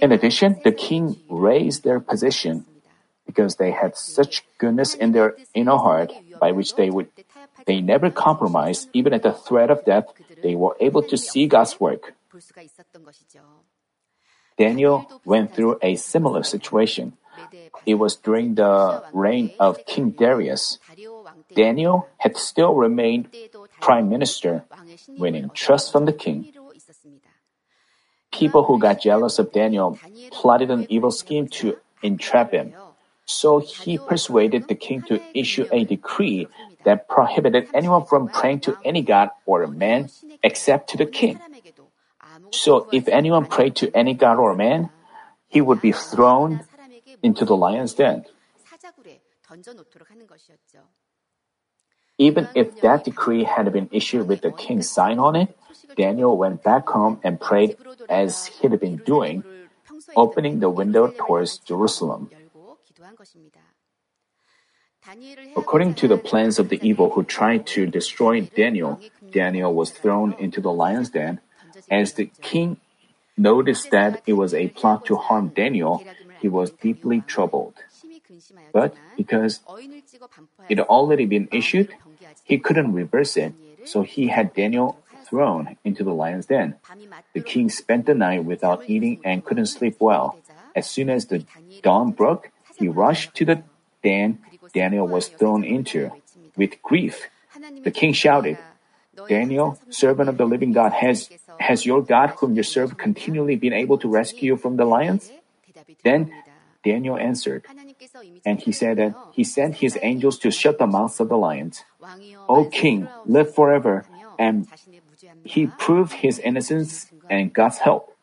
In 0.00 0.12
addition, 0.12 0.60
the 0.64 0.72
king 0.72 1.20
raised 1.28 1.84
their 1.84 2.00
position 2.00 2.66
because 3.26 3.56
they 3.56 3.70
had 3.70 3.96
such 3.96 4.44
goodness 4.58 4.94
in 4.94 5.12
their 5.12 5.36
inner 5.54 5.76
heart 5.76 6.12
by 6.40 6.52
which 6.52 6.74
they 6.76 6.90
would 6.90 7.08
they 7.66 7.80
never 7.80 8.10
compromised 8.10 8.88
even 8.92 9.12
at 9.14 9.22
the 9.22 9.32
threat 9.32 9.70
of 9.70 9.84
death 9.84 10.12
they 10.42 10.54
were 10.54 10.76
able 10.80 11.02
to 11.02 11.16
see 11.16 11.46
God's 11.46 11.78
work. 11.80 12.14
Daniel 14.58 15.20
went 15.24 15.54
through 15.54 15.78
a 15.82 15.96
similar 15.96 16.42
situation. 16.42 17.16
It 17.86 17.94
was 17.94 18.16
during 18.16 18.54
the 18.54 19.02
reign 19.12 19.52
of 19.58 19.84
King 19.86 20.10
Darius. 20.10 20.78
Daniel 21.54 22.08
had 22.18 22.36
still 22.36 22.74
remained 22.74 23.28
prime 23.80 24.08
minister, 24.08 24.64
winning 25.08 25.50
trust 25.54 25.92
from 25.92 26.04
the 26.04 26.12
king. 26.12 26.52
People 28.32 28.64
who 28.64 28.78
got 28.78 29.00
jealous 29.00 29.38
of 29.38 29.52
Daniel 29.52 29.98
plotted 30.32 30.70
an 30.70 30.86
evil 30.88 31.10
scheme 31.10 31.48
to 31.60 31.76
entrap 32.02 32.52
him. 32.52 32.72
So 33.24 33.60
he 33.60 33.98
persuaded 33.98 34.68
the 34.68 34.74
king 34.74 35.02
to 35.02 35.20
issue 35.34 35.66
a 35.70 35.84
decree 35.84 36.48
that 36.84 37.08
prohibited 37.08 37.68
anyone 37.72 38.04
from 38.04 38.28
praying 38.28 38.60
to 38.60 38.76
any 38.84 39.02
god 39.02 39.30
or 39.46 39.66
man 39.66 40.10
except 40.42 40.90
to 40.90 40.96
the 40.96 41.06
king. 41.06 41.38
So 42.50 42.88
if 42.92 43.06
anyone 43.08 43.46
prayed 43.46 43.76
to 43.76 43.94
any 43.94 44.14
god 44.14 44.38
or 44.38 44.54
man, 44.54 44.90
he 45.48 45.60
would 45.60 45.80
be 45.80 45.92
thrown 45.92 46.64
into 47.22 47.44
the 47.44 47.56
lion's 47.56 47.94
den. 47.94 48.24
Even 52.18 52.48
if 52.54 52.80
that 52.80 53.04
decree 53.04 53.44
had 53.44 53.72
been 53.72 53.88
issued 53.92 54.26
with 54.28 54.40
the 54.42 54.52
king's 54.52 54.90
sign 54.90 55.18
on 55.18 55.36
it, 55.36 55.56
Daniel 55.96 56.36
went 56.36 56.62
back 56.62 56.88
home 56.88 57.20
and 57.22 57.40
prayed 57.40 57.76
as 58.08 58.46
he'd 58.46 58.78
been 58.80 58.96
doing, 58.96 59.44
opening 60.16 60.60
the 60.60 60.70
window 60.70 61.12
towards 61.16 61.58
Jerusalem. 61.58 62.30
According 65.56 65.94
to 65.94 66.08
the 66.08 66.16
plans 66.16 66.58
of 66.58 66.68
the 66.68 66.78
evil 66.86 67.10
who 67.10 67.24
tried 67.24 67.66
to 67.74 67.86
destroy 67.86 68.42
Daniel, 68.42 69.00
Daniel 69.30 69.74
was 69.74 69.90
thrown 69.90 70.34
into 70.38 70.60
the 70.60 70.72
lion's 70.72 71.10
den. 71.10 71.40
As 71.90 72.14
the 72.14 72.26
king 72.40 72.78
noticed 73.36 73.90
that 73.90 74.22
it 74.26 74.34
was 74.34 74.54
a 74.54 74.68
plot 74.68 75.04
to 75.06 75.16
harm 75.16 75.48
Daniel, 75.48 76.04
he 76.40 76.48
was 76.48 76.70
deeply 76.70 77.22
troubled. 77.26 77.74
But 78.72 78.94
because 79.16 79.60
it 80.68 80.78
had 80.78 80.86
already 80.86 81.26
been 81.26 81.48
issued, 81.50 81.90
he 82.44 82.58
couldn't 82.58 82.92
reverse 82.92 83.36
it, 83.36 83.54
so 83.84 84.02
he 84.02 84.28
had 84.28 84.54
Daniel 84.54 85.01
thrown 85.32 85.80
into 85.80 86.04
the 86.04 86.12
lion's 86.12 86.44
den. 86.44 86.76
The 87.32 87.40
king 87.40 87.72
spent 87.72 88.04
the 88.04 88.12
night 88.12 88.44
without 88.44 88.84
eating 88.84 89.24
and 89.24 89.40
couldn't 89.40 89.72
sleep 89.72 89.96
well. 89.96 90.36
As 90.76 90.84
soon 90.84 91.08
as 91.08 91.32
the 91.32 91.48
dawn 91.80 92.12
broke, 92.12 92.52
he 92.76 92.92
rushed 92.92 93.32
to 93.40 93.48
the 93.48 93.64
den 94.04 94.44
Daniel 94.76 95.08
was 95.08 95.32
thrown 95.32 95.64
into. 95.64 96.12
With 96.52 96.76
grief, 96.84 97.32
the 97.80 97.90
king 97.90 98.12
shouted, 98.12 98.60
Daniel, 99.28 99.80
servant 99.88 100.28
of 100.28 100.36
the 100.36 100.44
living 100.44 100.72
God, 100.72 100.92
has, 100.92 101.32
has 101.60 101.84
your 101.88 102.04
God, 102.04 102.36
whom 102.40 102.56
you 102.56 102.62
serve, 102.62 102.96
continually 102.96 103.56
been 103.56 103.72
able 103.72 103.96
to 104.04 104.08
rescue 104.08 104.52
you 104.52 104.56
from 104.56 104.76
the 104.76 104.84
lions? 104.84 105.32
Then 106.04 106.32
Daniel 106.84 107.16
answered, 107.16 107.64
and 108.44 108.60
he 108.60 108.72
said 108.72 108.98
that 108.98 109.14
he 109.32 109.44
sent 109.44 109.76
his 109.76 109.96
angels 110.02 110.38
to 110.40 110.50
shut 110.50 110.78
the 110.78 110.86
mouths 110.86 111.20
of 111.20 111.28
the 111.28 111.38
lions. 111.38 111.84
O 112.48 112.66
king, 112.66 113.08
live 113.24 113.54
forever. 113.54 114.04
And 114.38 114.66
he 115.44 115.66
proved 115.66 116.12
his 116.24 116.38
innocence 116.38 117.10
and 117.28 117.52
God's 117.52 117.78
help. 117.78 118.14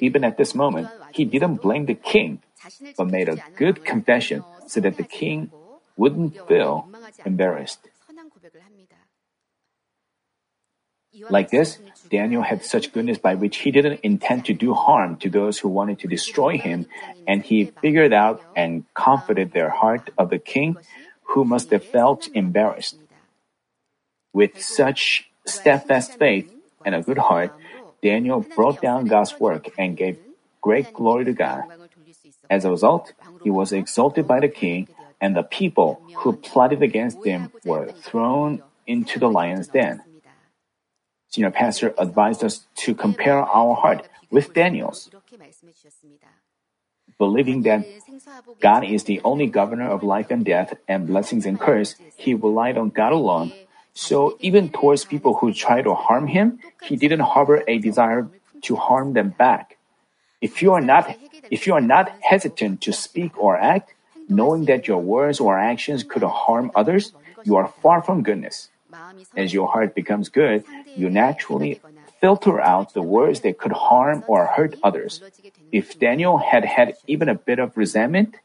Even 0.00 0.24
at 0.24 0.36
this 0.36 0.54
moment, 0.54 0.88
he 1.12 1.24
didn't 1.24 1.62
blame 1.62 1.86
the 1.86 1.94
king. 1.94 2.42
but 2.96 3.08
made 3.08 3.28
a 3.28 3.42
good 3.56 3.84
confession 3.84 4.44
so 4.66 4.80
that 4.80 4.96
the 4.96 5.04
king 5.04 5.50
wouldn't 5.96 6.36
feel 6.48 6.88
embarrassed. 7.24 7.88
Like 11.28 11.50
this, 11.50 11.78
Daniel 12.08 12.42
had 12.42 12.64
such 12.64 12.92
goodness 12.92 13.18
by 13.18 13.34
which 13.34 13.58
he 13.58 13.72
didn't 13.72 14.00
intend 14.02 14.44
to 14.44 14.54
do 14.54 14.74
harm 14.74 15.16
to 15.16 15.28
those 15.28 15.58
who 15.58 15.68
wanted 15.68 15.98
to 16.00 16.06
destroy 16.06 16.56
him, 16.56 16.86
and 17.26 17.42
he 17.42 17.72
figured 17.82 18.12
out 18.12 18.42
and 18.54 18.84
comforted 18.94 19.52
their 19.52 19.70
heart 19.70 20.10
of 20.16 20.30
the 20.30 20.38
king, 20.38 20.76
who 21.34 21.44
must 21.44 21.70
have 21.70 21.84
felt 21.84 22.28
embarrassed. 22.34 22.96
With 24.32 24.62
such 24.62 25.29
steadfast 25.46 26.18
faith 26.18 26.52
and 26.84 26.94
a 26.94 27.02
good 27.02 27.18
heart, 27.18 27.52
Daniel 28.02 28.44
brought 28.56 28.80
down 28.80 29.06
God's 29.06 29.38
work 29.38 29.68
and 29.78 29.96
gave 29.96 30.18
great 30.60 30.92
glory 30.92 31.24
to 31.24 31.32
God. 31.32 31.64
As 32.48 32.64
a 32.64 32.70
result, 32.70 33.12
he 33.42 33.50
was 33.50 33.72
exalted 33.72 34.26
by 34.26 34.40
the 34.40 34.48
king, 34.48 34.88
and 35.20 35.36
the 35.36 35.42
people 35.42 36.02
who 36.18 36.32
plotted 36.36 36.82
against 36.82 37.24
him 37.24 37.52
were 37.64 37.92
thrown 37.92 38.62
into 38.86 39.18
the 39.18 39.28
lion's 39.28 39.68
den. 39.68 40.02
Senior 41.28 41.50
pastor 41.50 41.94
advised 41.96 42.42
us 42.42 42.66
to 42.74 42.94
compare 42.94 43.38
our 43.38 43.74
heart 43.76 44.08
with 44.30 44.52
Daniel's. 44.52 45.10
Believing 47.18 47.62
that 47.62 47.86
God 48.60 48.84
is 48.84 49.04
the 49.04 49.20
only 49.22 49.46
governor 49.46 49.88
of 49.90 50.02
life 50.02 50.30
and 50.30 50.44
death 50.44 50.74
and 50.88 51.06
blessings 51.06 51.46
and 51.46 51.60
curse, 51.60 51.94
he 52.16 52.34
relied 52.34 52.78
on 52.78 52.90
God 52.90 53.12
alone. 53.12 53.52
So 54.00 54.38
even 54.40 54.70
towards 54.70 55.04
people 55.04 55.34
who 55.36 55.52
try 55.52 55.82
to 55.82 55.92
harm 55.92 56.26
him, 56.26 56.58
he 56.88 56.96
didn't 56.96 57.20
harbor 57.20 57.62
a 57.68 57.76
desire 57.76 58.28
to 58.62 58.72
harm 58.74 59.12
them 59.12 59.28
back. 59.36 59.76
If 60.40 60.62
you 60.62 60.72
are 60.72 60.80
not 60.80 61.04
if 61.50 61.66
you 61.66 61.74
are 61.74 61.84
not 61.84 62.08
hesitant 62.22 62.80
to 62.88 62.92
speak 62.96 63.36
or 63.36 63.60
act, 63.60 63.92
knowing 64.26 64.64
that 64.72 64.88
your 64.88 65.02
words 65.04 65.38
or 65.38 65.58
actions 65.58 66.02
could 66.02 66.22
harm 66.22 66.72
others, 66.74 67.12
you 67.44 67.56
are 67.60 67.68
far 67.82 68.00
from 68.00 68.22
goodness. 68.22 68.70
As 69.36 69.52
your 69.52 69.68
heart 69.68 69.94
becomes 69.94 70.30
good, 70.30 70.64
you 70.96 71.10
naturally 71.10 71.80
filter 72.20 72.56
out 72.58 72.94
the 72.94 73.04
words 73.04 73.40
that 73.44 73.58
could 73.58 73.72
harm 73.72 74.24
or 74.26 74.46
hurt 74.46 74.80
others. 74.82 75.20
If 75.72 76.00
Daniel 76.00 76.38
had 76.38 76.64
had 76.64 76.96
even 77.06 77.28
a 77.28 77.36
bit 77.36 77.58
of 77.58 77.76
resentment, 77.76 78.40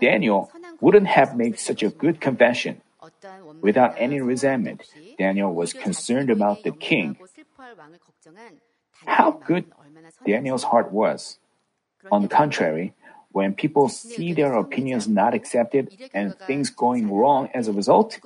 Daniel 0.00 0.50
wouldn't 0.80 1.06
have 1.06 1.36
made 1.36 1.58
such 1.58 1.82
a 1.82 1.90
good 1.90 2.20
confession. 2.20 2.80
Without 3.60 3.94
any 3.98 4.20
resentment, 4.20 4.82
Daniel 5.18 5.52
was 5.52 5.72
concerned 5.72 6.30
about 6.30 6.62
the 6.62 6.70
king. 6.70 7.16
How 9.06 9.32
good 9.32 9.64
Daniel's 10.24 10.64
heart 10.64 10.92
was. 10.92 11.38
On 12.10 12.22
the 12.22 12.28
contrary, 12.28 12.94
when 13.32 13.54
people 13.54 13.88
see 13.88 14.32
their 14.32 14.54
opinions 14.54 15.08
not 15.08 15.34
accepted 15.34 15.96
and 16.14 16.38
things 16.46 16.70
going 16.70 17.10
wrong 17.10 17.48
as 17.54 17.66
a 17.66 17.72
result, 17.72 18.20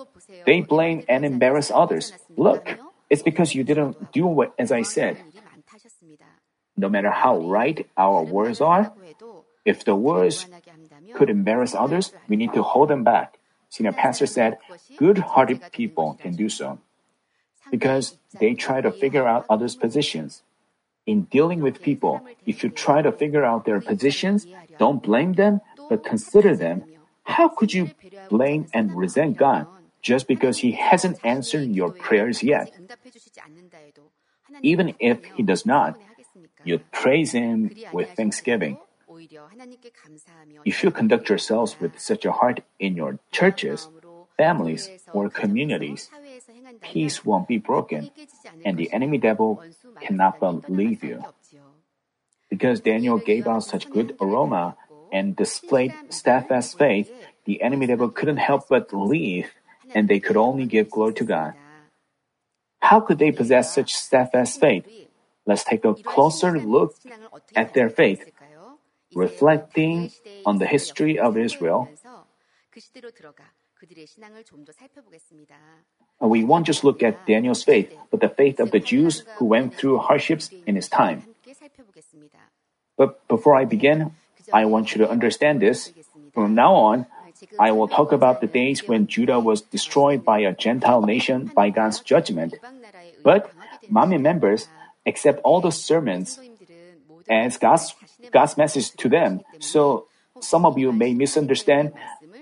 they 0.45 0.61
blame 0.61 1.05
and 1.09 1.25
embarrass 1.25 1.71
others. 1.71 2.13
Look, 2.37 2.69
it's 3.09 3.23
because 3.23 3.55
you 3.55 3.65
didn't 3.65 4.13
do 4.13 4.27
what 4.27 4.53
as 4.59 4.73
I 4.73 4.83
said. 4.83 5.23
No 6.77 6.91
matter 6.91 7.11
how 7.11 7.39
right 7.39 7.87
our 7.97 8.23
words 8.23 8.61
are, 8.61 8.93
if 9.67 9.85
the 9.85 9.95
words 9.95 10.47
could 11.13 11.29
embarrass 11.29 11.75
others, 11.75 12.15
we 12.29 12.37
need 12.37 12.55
to 12.55 12.63
hold 12.63 12.89
them 12.89 13.03
back. 13.03 13.37
Senior 13.69 13.93
pastor 13.93 14.27
said, 14.27 14.59
good-hearted 14.97 15.61
people 15.73 16.17
can 16.23 16.37
do 16.37 16.49
so 16.49 16.79
because 17.71 18.17
they 18.39 18.55
try 18.55 18.81
to 18.81 18.93
figure 18.93 19.27
out 19.27 19.45
others' 19.51 19.75
positions. 19.75 20.43
In 21.07 21.23
dealing 21.31 21.61
with 21.61 21.83
people, 21.83 22.23
if 22.47 22.63
you 22.63 22.71
try 22.71 23.03
to 23.03 23.13
figure 23.13 23.45
out 23.45 23.65
their 23.65 23.81
positions, 23.81 24.47
don't 24.79 25.03
blame 25.03 25.35
them, 25.35 25.61
but 25.91 26.05
consider 26.05 26.57
them. 26.57 26.85
How 27.25 27.49
could 27.49 27.75
you 27.75 27.91
blame 28.31 28.67
and 28.73 28.97
resent 28.97 29.37
God 29.37 29.67
just 30.01 30.27
because 30.27 30.59
He 30.59 30.73
hasn't 30.73 31.19
answered 31.25 31.71
your 31.71 31.91
prayers 31.91 32.43
yet? 32.43 32.71
Even 34.63 34.95
if 34.99 35.25
He 35.35 35.43
does 35.43 35.67
not, 35.67 35.99
you 36.63 36.79
praise 36.91 37.33
Him 37.33 37.71
with 37.93 38.15
thanksgiving. 38.15 38.79
If 40.65 40.83
you 40.83 40.91
conduct 40.91 41.29
yourselves 41.29 41.77
with 41.81 41.99
such 41.99 42.25
a 42.25 42.33
heart 42.33 42.61
in 42.79 42.97
your 42.97 43.19
churches, 43.31 43.89
families, 44.37 44.91
or 45.13 45.31
communities, 45.31 46.11
peace 46.81 47.25
won't 47.25 47.49
be 47.49 47.59
broken, 47.59 48.11
and 48.65 48.77
the 48.77 48.93
enemy 48.93 49.19
devil 49.19 49.63
cannot 50.01 50.41
believe 50.41 51.03
you. 51.03 51.25
Because 52.51 52.81
Daniel 52.81 53.19
gave 53.19 53.47
out 53.47 53.65
such 53.65 53.91
good 53.91 54.17
aroma 54.21 54.77
and 55.13 55.37
displayed 55.37 55.93
steadfast 56.11 56.79
faith, 56.79 57.11
the 57.45 57.63
enemy 57.63 57.87
devil 57.87 58.09
couldn't 58.09 58.39
help 58.39 58.69
but 58.69 58.93
leave, 58.93 59.51
and 59.95 60.09
they 60.09 60.21
could 60.21 60.37
only 60.37 60.67
give 60.67 60.91
glory 60.91 61.15
to 61.15 61.25
God. 61.25 61.55
How 62.81 63.01
could 63.01 63.19
they 63.19 63.33
possess 63.33 63.75
such 63.75 63.95
steadfast 63.95 64.61
faith? 64.61 64.87
Let's 65.47 65.65
take 65.65 65.85
a 65.85 65.95
closer 65.95 66.59
look 66.59 66.95
at 67.55 67.75
their 67.75 67.91
faith. 67.91 68.31
Reflecting 69.17 70.13
on 70.45 70.59
the 70.59 70.67
history 70.67 71.19
of 71.19 71.39
Israel, 71.39 71.89
we 76.21 76.45
won't 76.45 76.67
just 76.67 76.85
look 76.85 77.03
at 77.03 77.25
Daniel's 77.27 77.65
faith, 77.65 77.97
but 78.11 78.21
the 78.21 78.29
faith 78.29 78.61
of 78.61 78.71
the 78.71 78.81
Jews 78.81 79.25
who 79.39 79.47
went 79.47 79.75
through 79.75 79.99
hardships 80.05 80.51
in 80.67 80.77
his 80.77 80.89
time. 80.89 81.25
But 82.97 83.27
before 83.27 83.57
I 83.57 83.65
begin, 83.65 84.13
I 84.53 84.67
want 84.67 84.93
you 84.93 84.99
to 84.99 85.09
understand 85.09 85.61
this. 85.61 85.93
From 86.35 86.55
now 86.55 86.75
on, 86.75 87.07
I 87.59 87.73
will 87.73 87.89
talk 87.89 88.13
about 88.13 88.41
the 88.41 88.47
days 88.47 88.87
when 88.87 89.07
Judah 89.07 89.41
was 89.41 89.63
destroyed 89.63 90.25
by 90.25 90.41
a 90.41 90.53
Gentile 90.53 91.01
nation 91.01 91.51
by 91.55 91.71
God's 91.71 92.01
judgment. 92.01 92.55
But 93.25 93.51
Manmin 93.91 94.21
members 94.21 94.69
accept 95.07 95.41
all 95.43 95.61
the 95.61 95.73
sermons 95.73 96.39
as 97.29 97.57
God's, 97.57 97.95
God's 98.33 98.57
message 98.57 98.93
to 98.97 99.09
them. 99.09 99.41
So 99.61 100.07
some 100.41 100.65
of 100.65 100.79
you 100.79 100.93
may 100.93 101.15
misunderstand. 101.15 101.93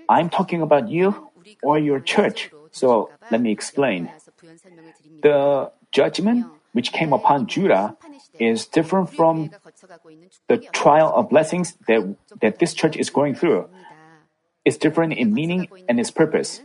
I'm 0.09 0.29
talking 0.29 0.61
about 0.61 0.89
you 0.89 1.29
or 1.63 1.79
your 1.79 1.99
church. 1.99 2.51
So 2.71 3.09
let 3.31 3.41
me 3.41 3.51
explain. 3.51 4.11
The 5.21 5.71
judgment 5.91 6.45
which 6.73 6.91
came 6.91 7.13
upon 7.13 7.47
Judah 7.47 7.95
is 8.37 8.65
different 8.67 9.15
from 9.15 9.49
the 10.47 10.57
trial 10.75 11.11
of 11.15 11.29
blessings 11.29 11.77
that, 11.87 12.03
that 12.41 12.59
this 12.59 12.73
church 12.73 12.97
is 12.97 13.09
going 13.09 13.35
through. 13.35 13.69
It's 14.65 14.77
different 14.77 15.13
in 15.13 15.33
meaning 15.33 15.69
and 15.87 15.99
its 15.99 16.11
purpose. 16.11 16.61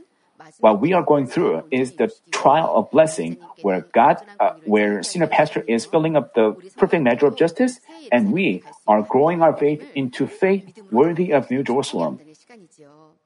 What 0.59 0.81
we 0.81 0.93
are 0.93 1.03
going 1.03 1.27
through 1.27 1.63
is 1.71 1.93
the 1.93 2.13
trial 2.31 2.73
of 2.75 2.91
blessing, 2.91 3.39
where 3.63 3.87
God, 3.93 4.19
uh, 4.39 4.53
where 4.65 5.03
senior 5.03 5.29
pastor 5.29 5.63
is 5.67 5.87
filling 5.87 6.17
up 6.17 6.35
the 6.35 6.57
perfect 6.77 7.03
measure 7.03 7.27
of 7.27 7.37
justice, 7.37 7.81
and 8.11 8.33
we 8.33 8.65
are 8.87 9.03
growing 9.03 9.43
our 9.43 9.57
faith 9.57 9.87
into 9.95 10.27
faith 10.27 10.65
worthy 10.91 11.33
of 11.33 11.51
New 11.51 11.63
Jerusalem. 11.63 12.21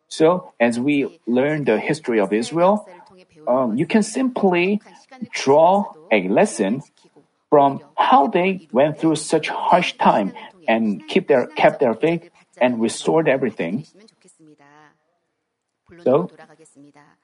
So, 0.09 0.53
as 0.61 0.79
we 0.79 1.21
learn 1.27 1.65
the 1.65 1.79
history 1.81 2.21
of 2.21 2.33
Israel, 2.33 2.89
um, 3.49 3.77
you 3.77 3.87
can 3.87 4.03
simply 4.03 4.81
draw 5.33 5.93
a 6.13 6.29
lesson 6.29 6.83
from 7.51 7.81
how 7.97 8.27
they 8.29 8.69
went 8.73 8.99
through 8.99 9.17
such 9.17 9.49
harsh 9.49 9.95
time 9.95 10.33
and 10.67 11.07
keep 11.07 11.29
their 11.29 11.47
kept 11.47 11.81
their 11.81 11.95
faith 11.95 12.31
and 12.61 12.81
restored 12.81 13.29
everything. 13.29 13.87
So, 16.03 16.31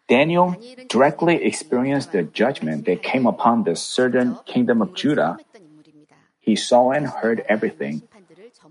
Daniel 0.09 0.57
directly 0.89 1.45
experienced 1.45 2.13
the 2.13 2.23
judgment 2.23 2.85
that 2.87 3.03
came 3.03 3.27
upon 3.27 3.65
the 3.65 3.77
southern 3.77 4.39
kingdom 4.47 4.83
of 4.83 4.95
Judah. 4.95 5.39
He 6.41 6.57
saw 6.57 6.91
and 6.91 7.07
heard 7.07 7.45
everything, 7.49 8.03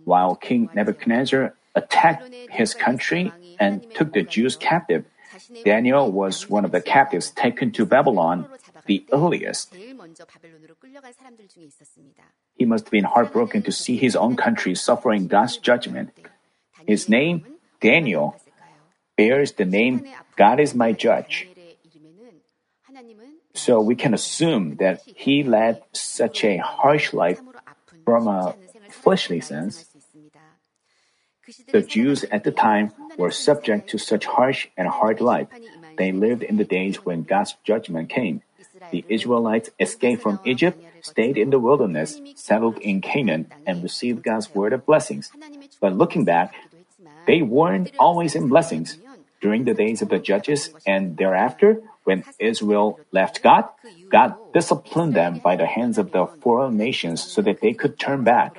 while 0.03 0.35
King 0.35 0.69
Nebuchadnezzar 0.73 1.53
attacked 1.75 2.33
his 2.51 2.73
country 2.73 3.31
and 3.59 3.85
took 3.93 4.13
the 4.13 4.23
Jews 4.23 4.55
captive. 4.55 5.05
Daniel 5.63 6.11
was 6.11 6.49
one 6.49 6.65
of 6.65 6.71
the 6.71 6.81
captives 6.81 7.29
taken 7.31 7.71
to 7.71 7.85
Babylon, 7.85 8.47
the 8.85 9.05
earliest. 9.13 9.73
He 12.55 12.65
must 12.65 12.85
have 12.85 12.91
been 12.91 13.05
heartbroken 13.05 13.61
to 13.63 13.71
see 13.71 13.97
his 13.97 14.15
own 14.15 14.35
country 14.35 14.75
suffering 14.75 15.27
God's 15.27 15.57
judgment. 15.57 16.11
His 16.85 17.07
name, 17.07 17.45
Daniel, 17.79 18.35
bears 19.19 19.51
the 19.59 19.67
name 19.67 20.07
God 20.39 20.63
is 20.63 20.71
my 20.71 20.95
judge. 20.95 21.51
So 23.53 23.83
we 23.83 23.95
can 23.99 24.15
assume 24.15 24.79
that 24.79 25.03
he 25.03 25.43
led 25.43 25.83
such 25.91 26.47
a 26.47 26.63
harsh 26.63 27.11
life 27.11 27.43
from 28.07 28.31
a 28.31 28.55
fleshly 28.87 29.41
sense. 29.43 29.91
The 31.75 31.81
Jews 31.83 32.23
at 32.31 32.47
the 32.47 32.55
time 32.55 32.93
were 33.17 33.31
subject 33.31 33.89
to 33.91 33.97
such 33.97 34.23
harsh 34.23 34.71
and 34.77 34.87
hard 34.87 35.19
life. 35.19 35.49
They 35.97 36.15
lived 36.15 36.43
in 36.43 36.55
the 36.55 36.63
days 36.63 37.03
when 37.03 37.27
God's 37.27 37.57
judgment 37.67 38.07
came. 38.07 38.41
The 38.91 39.03
Israelites 39.09 39.69
escaped 39.79 40.21
from 40.21 40.39
Egypt, 40.45 40.79
stayed 41.01 41.37
in 41.37 41.49
the 41.49 41.59
wilderness, 41.59 42.21
settled 42.35 42.77
in 42.79 43.01
Canaan, 43.01 43.51
and 43.65 43.83
received 43.83 44.23
God's 44.23 44.53
word 44.55 44.71
of 44.71 44.85
blessings. 44.85 45.31
But 45.81 45.97
looking 45.97 46.23
back, 46.23 46.53
they 47.27 47.41
weren't 47.41 47.91
always 47.99 48.33
in 48.33 48.47
blessings. 48.47 48.97
During 49.41 49.63
the 49.63 49.73
days 49.73 50.01
of 50.01 50.09
the 50.09 50.19
judges 50.19 50.69
and 50.85 51.15
thereafter, 51.15 51.81
when 52.03 52.25
Israel 52.39 52.99
left 53.11 53.41
God, 53.41 53.69
God 54.09 54.35
disciplined 54.53 55.13
them 55.13 55.39
by 55.39 55.55
the 55.55 55.65
hands 55.65 55.97
of 55.97 56.11
the 56.11 56.27
foreign 56.41 56.77
nations 56.77 57.23
so 57.23 57.41
that 57.41 57.61
they 57.61 57.73
could 57.73 57.97
turn 57.99 58.23
back. 58.23 58.57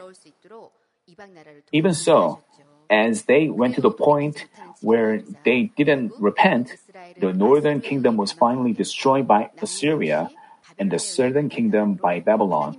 Even 1.72 1.94
so, 1.94 2.42
as 2.88 3.24
they 3.24 3.48
went 3.48 3.74
to 3.74 3.80
the 3.80 3.90
point 3.90 4.46
where 4.80 5.22
they 5.44 5.70
didn't 5.76 6.12
repent, 6.18 6.76
the 7.18 7.32
northern 7.32 7.80
kingdom 7.80 8.16
was 8.16 8.32
finally 8.32 8.72
destroyed 8.72 9.28
by 9.28 9.50
Assyria 9.60 10.30
and 10.78 10.90
the 10.90 10.98
southern 10.98 11.48
kingdom 11.48 11.94
by 11.94 12.20
Babylon. 12.20 12.76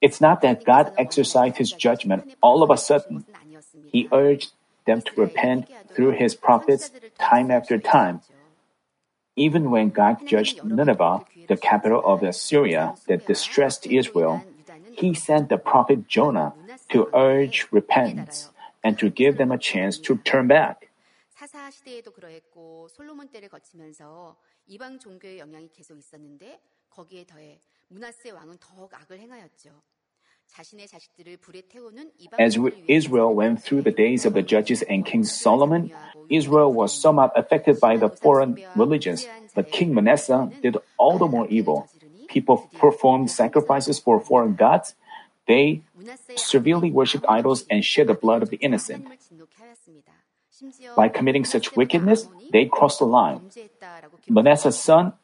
It's 0.00 0.20
not 0.20 0.40
that 0.42 0.64
God 0.64 0.92
exercised 0.96 1.56
his 1.56 1.72
judgment 1.72 2.24
all 2.40 2.62
of 2.62 2.70
a 2.70 2.76
sudden. 2.76 3.24
He 3.92 4.08
urged 4.12 4.52
them 4.89 5.01
to 5.01 5.11
repent 5.15 5.67
through 5.95 6.11
his 6.11 6.35
prophets 6.35 6.91
time 7.19 7.51
after 7.51 7.77
time. 7.77 8.21
Even 9.35 9.69
when 9.69 9.89
God 9.89 10.25
judged 10.25 10.63
Nineveh, 10.63 11.25
the 11.47 11.57
capital 11.57 12.01
of 12.05 12.23
Assyria 12.23 12.95
that 13.07 13.27
distressed 13.27 13.85
Israel, 13.85 14.43
he 14.93 15.13
sent 15.13 15.49
the 15.49 15.57
prophet 15.57 16.07
Jonah 16.07 16.53
to 16.89 17.09
urge 17.13 17.67
repentance 17.71 18.49
and 18.83 18.97
to 18.99 19.09
give 19.09 19.37
them 19.37 19.51
a 19.51 19.57
chance 19.57 19.97
to 19.99 20.15
turn 20.15 20.47
back. 20.47 20.87
사사 21.35 21.69
시대에도 21.69 22.11
그러했고 22.13 22.87
솔로몬 22.87 23.27
때를 23.27 23.49
거치면서 23.49 24.37
이방 24.67 24.99
종교의 24.99 25.39
영향이 25.39 25.69
계속 25.69 25.97
있었는데 25.97 26.61
거기에 26.89 27.25
더해 27.25 27.59
문하세 27.89 28.31
왕은 28.31 28.57
더욱 28.61 28.93
악을 28.93 29.19
행하였죠. 29.19 29.81
As 32.38 32.58
Israel 32.88 33.34
went 33.34 33.62
through 33.62 33.82
the 33.82 33.90
days 33.90 34.26
of 34.26 34.34
the 34.34 34.42
judges 34.42 34.82
and 34.82 35.04
King 35.04 35.24
Solomon, 35.24 35.90
Israel 36.28 36.72
was 36.72 36.92
somewhat 36.92 37.32
affected 37.36 37.80
by 37.80 37.96
the 37.96 38.08
foreign 38.08 38.58
religions, 38.74 39.26
but 39.54 39.70
King 39.70 39.94
Manasseh 39.94 40.52
did 40.62 40.76
all 40.96 41.18
the 41.18 41.26
more 41.26 41.46
evil. 41.48 41.88
People 42.28 42.68
performed 42.78 43.30
sacrifices 43.30 43.98
for 43.98 44.20
foreign 44.20 44.54
gods. 44.54 44.94
They 45.46 45.82
severely 46.36 46.90
worshipped 46.90 47.26
idols 47.28 47.64
and 47.70 47.84
shed 47.84 48.06
the 48.06 48.14
blood 48.14 48.42
of 48.42 48.50
the 48.50 48.56
innocent. 48.58 49.06
By 50.96 51.08
committing 51.08 51.44
such 51.44 51.74
wickedness, 51.76 52.28
they 52.52 52.66
crossed 52.66 52.98
the 52.98 53.06
line. 53.06 53.50
Manasseh's 54.28 54.78
son, 54.78 55.14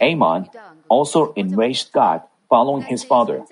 Amon, 0.00 0.48
also 0.88 1.32
enraged 1.34 1.92
God, 1.92 2.22
following 2.48 2.82
his 2.82 3.04
father. 3.04 3.44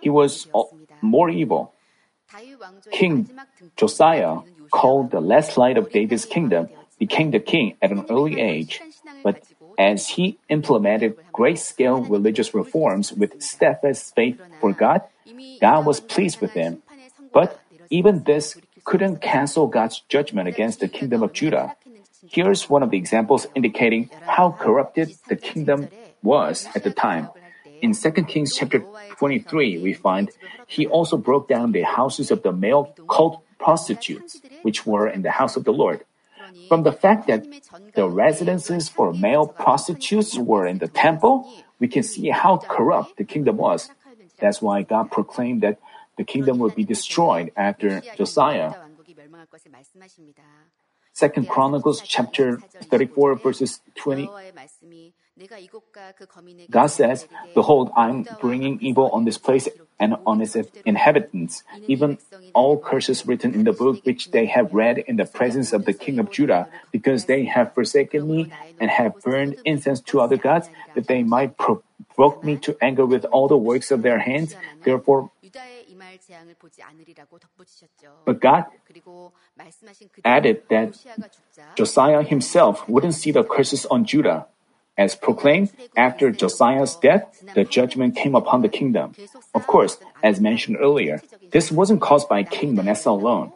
He 0.00 0.10
was 0.10 0.46
uh, 0.54 0.62
more 1.00 1.30
evil. 1.30 1.72
King 2.90 3.28
Josiah, 3.76 4.38
called 4.70 5.10
the 5.10 5.20
last 5.20 5.56
light 5.56 5.76
of 5.76 5.90
David's 5.92 6.24
kingdom, 6.24 6.68
became 6.98 7.30
the 7.30 7.40
king 7.40 7.76
at 7.82 7.90
an 7.90 8.06
early 8.10 8.40
age. 8.40 8.80
But 9.22 9.42
as 9.78 10.08
he 10.08 10.38
implemented 10.48 11.16
great 11.32 11.58
scale 11.58 12.00
religious 12.00 12.54
reforms 12.54 13.12
with 13.12 13.42
steadfast 13.42 14.14
faith 14.14 14.40
for 14.60 14.72
God, 14.72 15.02
God 15.60 15.86
was 15.86 16.00
pleased 16.00 16.40
with 16.40 16.54
him. 16.54 16.82
But 17.32 17.60
even 17.90 18.24
this 18.24 18.56
couldn't 18.84 19.20
cancel 19.20 19.66
God's 19.66 20.02
judgment 20.08 20.48
against 20.48 20.80
the 20.80 20.88
kingdom 20.88 21.22
of 21.22 21.32
Judah. 21.32 21.74
Here's 22.28 22.68
one 22.68 22.82
of 22.82 22.90
the 22.90 22.98
examples 22.98 23.46
indicating 23.54 24.10
how 24.26 24.52
corrupted 24.52 25.16
the 25.28 25.36
kingdom 25.36 25.88
was 26.22 26.68
at 26.74 26.84
the 26.84 26.90
time. 26.90 27.28
In 27.80 27.94
2 27.94 28.10
Kings 28.24 28.54
chapter 28.56 28.84
23, 29.18 29.78
we 29.78 29.92
find 29.92 30.30
he 30.66 30.86
also 30.86 31.16
broke 31.16 31.48
down 31.48 31.72
the 31.72 31.82
houses 31.82 32.30
of 32.30 32.42
the 32.42 32.52
male 32.52 32.94
cult 33.08 33.42
prostitutes, 33.58 34.40
which 34.62 34.86
were 34.86 35.08
in 35.08 35.22
the 35.22 35.30
house 35.30 35.56
of 35.56 35.64
the 35.64 35.72
Lord. 35.72 36.04
From 36.68 36.82
the 36.82 36.92
fact 36.92 37.26
that 37.28 37.46
the 37.94 38.08
residences 38.08 38.88
for 38.88 39.12
male 39.12 39.46
prostitutes 39.46 40.36
were 40.36 40.66
in 40.66 40.78
the 40.78 40.88
temple, 40.88 41.48
we 41.78 41.88
can 41.88 42.02
see 42.02 42.30
how 42.30 42.58
corrupt 42.58 43.16
the 43.16 43.24
kingdom 43.24 43.56
was. 43.56 43.90
That's 44.38 44.60
why 44.60 44.82
God 44.82 45.10
proclaimed 45.10 45.62
that 45.62 45.78
the 46.16 46.24
kingdom 46.24 46.58
would 46.58 46.74
be 46.74 46.84
destroyed 46.84 47.52
after 47.56 48.02
Josiah. 48.16 48.74
Second 51.12 51.48
Chronicles 51.48 52.02
chapter 52.02 52.58
34 52.90 53.36
verses 53.36 53.80
20 53.94 54.28
God 56.70 56.86
says, 56.86 57.26
Behold, 57.54 57.90
I'm 57.96 58.26
bringing 58.40 58.78
evil 58.80 59.10
on 59.10 59.24
this 59.24 59.38
place 59.38 59.68
and 59.98 60.16
on 60.26 60.40
its 60.40 60.56
inhabitants, 60.84 61.64
even 61.88 62.18
all 62.52 62.78
curses 62.78 63.26
written 63.26 63.52
in 63.52 63.64
the 63.64 63.72
book 63.72 64.04
which 64.04 64.30
they 64.30 64.46
have 64.46 64.72
read 64.72 64.98
in 64.98 65.16
the 65.16 65.24
presence 65.24 65.72
of 65.72 65.86
the 65.86 65.92
king 65.92 66.18
of 66.20 66.30
Judah, 66.30 66.68
because 66.92 67.24
they 67.24 67.44
have 67.46 67.74
forsaken 67.74 68.28
me 68.28 68.52
and 68.78 68.90
have 68.90 69.20
burned 69.22 69.56
incense 69.64 70.00
to 70.02 70.20
other 70.20 70.36
gods, 70.36 70.70
that 70.94 71.08
they 71.08 71.24
might 71.24 71.58
provoke 71.58 72.44
me 72.44 72.56
to 72.58 72.76
anger 72.80 73.04
with 73.04 73.24
all 73.26 73.48
the 73.48 73.58
works 73.58 73.90
of 73.90 74.02
their 74.02 74.20
hands. 74.20 74.54
Therefore, 74.84 75.30
but 78.24 78.40
God 78.40 78.64
added 80.24 80.62
that 80.70 80.94
Josiah 81.76 82.22
himself 82.22 82.88
wouldn't 82.88 83.14
see 83.14 83.30
the 83.30 83.42
curses 83.42 83.86
on 83.86 84.04
Judah. 84.04 84.46
As 84.96 85.16
proclaimed, 85.16 85.72
after 85.96 86.30
Josiah's 86.30 86.94
death, 86.96 87.42
the 87.54 87.64
judgment 87.64 88.14
came 88.16 88.34
upon 88.34 88.62
the 88.62 88.68
kingdom. 88.68 89.12
Of 89.52 89.66
course, 89.66 89.98
as 90.22 90.40
mentioned 90.40 90.78
earlier, 90.80 91.20
this 91.50 91.72
wasn't 91.72 92.00
caused 92.00 92.28
by 92.28 92.44
King 92.44 92.76
Manasseh 92.76 93.10
alone. 93.10 93.52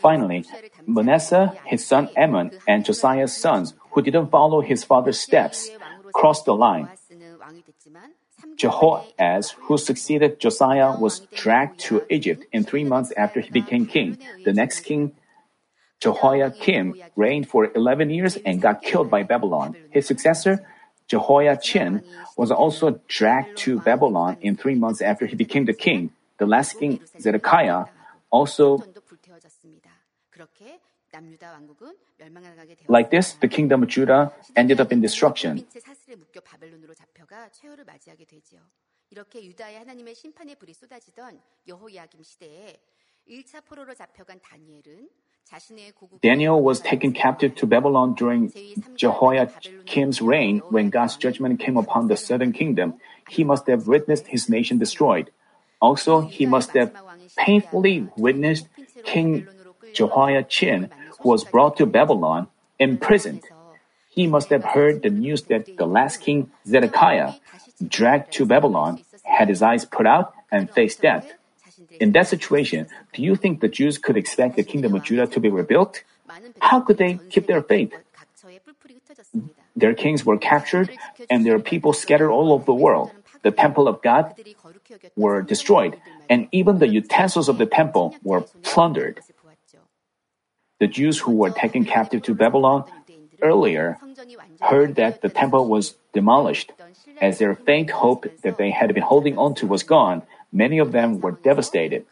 finally, 0.00 0.44
Manasseh, 0.86 1.54
his 1.66 1.86
son 1.86 2.08
Amon, 2.16 2.50
and 2.66 2.84
Josiah's 2.84 3.36
sons, 3.36 3.74
who 3.92 4.02
didn't 4.02 4.30
follow 4.30 4.60
his 4.60 4.84
father's 4.84 5.20
steps, 5.20 5.70
crossed 6.12 6.44
the 6.44 6.54
line. 6.54 6.88
Jehoaz, 8.56 9.52
who 9.66 9.78
succeeded 9.78 10.40
Josiah, 10.40 10.96
was 10.98 11.20
dragged 11.34 11.80
to 11.80 12.02
Egypt 12.08 12.44
in 12.52 12.64
three 12.64 12.84
months 12.84 13.12
after 13.16 13.40
he 13.40 13.50
became 13.50 13.86
king. 13.86 14.18
The 14.44 14.52
next 14.52 14.80
king, 14.80 15.12
Jehoiakim, 16.00 16.94
reigned 17.16 17.48
for 17.48 17.70
11 17.74 18.10
years 18.10 18.36
and 18.36 18.60
got 18.60 18.82
killed 18.82 19.10
by 19.10 19.22
Babylon. 19.22 19.76
His 19.90 20.06
successor, 20.06 20.64
Jehoiachin, 21.08 22.02
was 22.36 22.50
also 22.50 23.00
dragged 23.08 23.58
to 23.58 23.80
Babylon 23.80 24.36
in 24.40 24.56
three 24.56 24.74
months 24.74 25.00
after 25.02 25.26
he 25.26 25.36
became 25.36 25.64
the 25.64 25.74
king. 25.74 26.10
The 26.38 26.46
last 26.46 26.78
king, 26.78 27.00
Zedekiah, 27.20 27.86
also 28.30 28.82
like 32.87 33.09
this, 33.09 33.33
the 33.33 33.47
kingdom 33.47 33.83
of 33.83 33.89
Judah 33.89 34.31
ended 34.55 34.79
up 34.79 34.91
in 34.93 35.01
destruction. 35.01 35.65
이렇게 39.11 39.43
유다에 39.43 39.77
하나님의 39.77 40.13
심판의 40.13 40.55
불이 40.55 40.73
쏟아지던 40.73 41.41
여호야김 41.67 42.21
시대에 42.21 42.79
1차 43.27 43.65
포로로 43.65 43.95
잡혀간 43.95 44.39
다니엘은 44.39 45.09
Daniel 46.21 46.61
was 46.61 46.79
taken 46.79 47.11
captive 47.11 47.55
to 47.55 47.65
Babylon 47.65 48.13
during 48.13 48.53
Jehoiakim's 48.95 50.21
reign 50.21 50.61
when 50.69 50.91
God's 50.91 51.17
judgment 51.17 51.59
came 51.59 51.75
upon 51.75 52.07
the 52.07 52.15
southern 52.15 52.51
kingdom. 52.51 52.99
He 53.27 53.43
must 53.43 53.65
have 53.67 53.87
witnessed 53.87 54.27
his 54.27 54.47
nation 54.47 54.77
destroyed. 54.77 55.31
Also, 55.81 56.21
he 56.21 56.45
must 56.45 56.75
have 56.75 56.93
painfully 57.35 58.07
witnessed 58.15 58.67
King 59.03 59.47
Jehoiachin, 59.93 60.91
who 61.02 61.02
was 61.24 61.44
brought 61.44 61.76
to 61.78 61.86
Babylon, 61.86 62.48
imprisoned. 62.78 63.42
He 64.10 64.26
must 64.26 64.50
have 64.50 64.64
heard 64.64 65.02
the 65.02 65.10
news 65.10 65.42
that 65.50 65.76
the 65.76 65.86
last 65.86 66.20
king, 66.20 66.50
Zedekiah, 66.66 67.34
dragged 67.86 68.32
to 68.34 68.46
Babylon, 68.46 69.02
had 69.24 69.48
his 69.48 69.62
eyes 69.62 69.84
put 69.84 70.06
out, 70.06 70.34
and 70.52 70.70
faced 70.70 71.02
death. 71.02 71.32
In 71.98 72.12
that 72.12 72.28
situation, 72.28 72.86
do 73.12 73.22
you 73.22 73.34
think 73.34 73.60
the 73.60 73.68
Jews 73.68 73.98
could 73.98 74.16
expect 74.16 74.56
the 74.56 74.62
kingdom 74.62 74.94
of 74.94 75.02
Judah 75.02 75.26
to 75.26 75.40
be 75.40 75.50
rebuilt? 75.50 76.04
How 76.60 76.80
could 76.80 76.98
they 76.98 77.18
keep 77.30 77.46
their 77.46 77.62
faith? 77.62 77.92
Their 79.74 79.94
kings 79.94 80.24
were 80.24 80.38
captured 80.38 80.90
and 81.28 81.44
their 81.44 81.58
people 81.58 81.92
scattered 81.92 82.30
all 82.30 82.52
over 82.52 82.64
the 82.64 82.74
world. 82.74 83.10
The 83.42 83.50
temple 83.50 83.88
of 83.88 84.00
God 84.00 84.34
were 85.16 85.42
destroyed, 85.42 86.00
and 86.30 86.48
even 86.52 86.78
the 86.78 86.88
utensils 86.88 87.48
of 87.48 87.58
the 87.58 87.66
temple 87.66 88.16
were 88.22 88.42
plundered. 88.62 89.20
The 90.84 90.92
Jews 90.92 91.16
who 91.24 91.32
were 91.32 91.48
taken 91.48 91.88
captive 91.88 92.20
to 92.28 92.34
Babylon 92.34 92.84
earlier 93.40 93.96
heard 94.60 94.96
that 95.00 95.22
the 95.22 95.30
temple 95.30 95.64
was 95.66 95.96
demolished. 96.12 96.76
As 97.22 97.38
their 97.40 97.54
faint 97.54 97.88
hope 98.04 98.28
that 98.44 98.58
they 98.60 98.68
had 98.68 98.92
been 98.92 99.08
holding 99.08 99.38
on 99.40 99.54
to 99.64 99.66
was 99.66 99.82
gone, 99.82 100.28
many 100.52 100.76
of 100.76 100.92
them 100.92 101.24
were 101.24 101.40
devastated. 101.40 102.04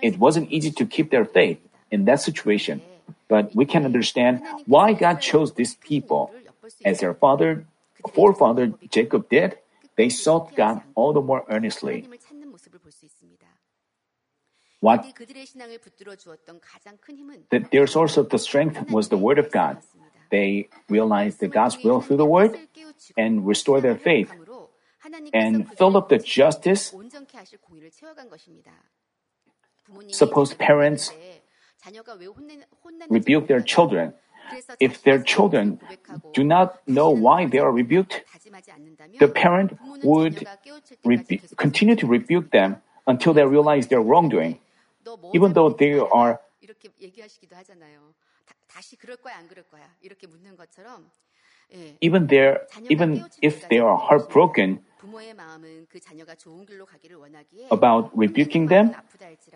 It 0.00 0.16
wasn't 0.16 0.48
easy 0.48 0.72
to 0.80 0.86
keep 0.86 1.10
their 1.10 1.26
faith 1.26 1.60
in 1.92 2.08
that 2.08 2.24
situation, 2.24 2.80
but 3.28 3.54
we 3.54 3.66
can 3.68 3.84
understand 3.84 4.40
why 4.64 4.94
God 4.94 5.20
chose 5.20 5.52
these 5.52 5.76
people. 5.76 6.32
As 6.88 7.04
their 7.04 7.12
father, 7.12 7.68
forefather 8.16 8.72
Jacob 8.88 9.28
did, 9.28 9.60
they 10.00 10.08
sought 10.08 10.56
God 10.56 10.80
all 10.94 11.12
the 11.12 11.20
more 11.20 11.44
earnestly. 11.52 12.08
What 14.80 15.04
the, 17.50 17.66
their 17.72 17.86
source 17.86 18.16
of 18.16 18.28
the 18.28 18.38
strength 18.38 18.90
was 18.90 19.08
the 19.08 19.16
Word 19.16 19.38
of 19.38 19.50
God. 19.50 19.78
They 20.30 20.68
realized 20.88 21.40
the 21.40 21.48
God's 21.48 21.82
will 21.82 22.00
through 22.00 22.18
the 22.18 22.26
Word 22.26 22.58
and 23.16 23.46
restore 23.46 23.80
their 23.80 23.96
faith 23.96 24.32
and 25.32 25.68
filled 25.76 25.96
up 25.96 26.08
the 26.08 26.18
justice. 26.18 26.94
Suppose 30.10 30.54
parents 30.54 31.12
rebuke 33.08 33.46
their 33.46 33.60
children. 33.60 34.14
If 34.78 35.02
their 35.02 35.22
children 35.22 35.80
do 36.32 36.44
not 36.44 36.86
know 36.86 37.10
why 37.10 37.46
they 37.46 37.58
are 37.58 37.72
rebuked, 37.72 38.22
the 39.18 39.28
parent 39.28 39.78
would 40.02 40.46
rebu- 41.04 41.38
continue 41.56 41.96
to 41.96 42.06
rebuke 42.06 42.50
them 42.50 42.76
until 43.06 43.32
they 43.32 43.44
realize 43.44 43.88
their 43.88 44.00
wrongdoing, 44.00 44.58
even 45.33 45.53
though 45.53 45.75
they 45.75 45.99
are 45.99 46.37
이렇게 46.61 46.89
얘기하시기도 47.01 47.55
하잖아요. 47.55 48.13
다, 48.45 48.55
다시 48.67 48.95
그럴 48.95 49.17
거야 49.17 49.37
안 49.37 49.47
그럴 49.47 49.63
거야 49.65 49.83
이렇게 50.01 50.27
묻는 50.27 50.55
것처럼 50.55 51.09
예, 51.73 51.97
even 52.01 52.27
there, 52.27 52.59
even 52.89 53.23
if 53.41 53.67
they 53.69 53.79
are 53.79 53.97
heartbroken 53.97 54.83
부모의 55.01 55.33
마음은 55.33 55.87
그 55.89 55.99
자녀가 55.99 56.35
좋은 56.35 56.65
길로 56.65 56.85
가기를 56.85 57.17
원하기에 57.17 57.69
about 57.71 58.11
rebuking 58.15 58.69
them, 58.69 58.93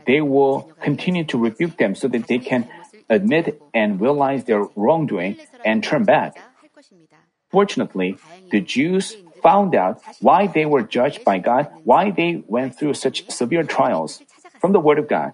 they 0.05 0.19
will 0.19 0.73
continue 0.81 1.23
to 1.23 1.37
rebuke 1.37 1.77
them 1.77 1.93
so 1.93 2.09
that 2.09 2.25
they 2.25 2.39
can 2.41 2.65
admit 3.09 3.61
and 3.75 4.01
realize 4.01 4.45
their 4.45 4.65
wrongdoing 4.75 5.37
and 5.63 5.87
turn 5.87 6.03
back. 6.03 6.33
할 6.61 6.69
것입니다. 6.69 7.17
Fortunately, 7.51 8.17
the 8.49 8.59
Jews 8.59 9.15
found 9.43 9.75
out 9.75 10.01
why 10.19 10.47
they 10.47 10.65
were 10.65 10.81
judged 10.81 11.23
by 11.23 11.37
God, 11.37 11.69
why 11.85 12.09
they 12.09 12.43
went 12.47 12.75
through 12.75 12.95
such 12.95 13.29
severe 13.29 13.63
trials 13.63 14.19
from 14.59 14.73
the 14.73 14.81
Word 14.81 14.97
of 14.97 15.07
God. 15.07 15.33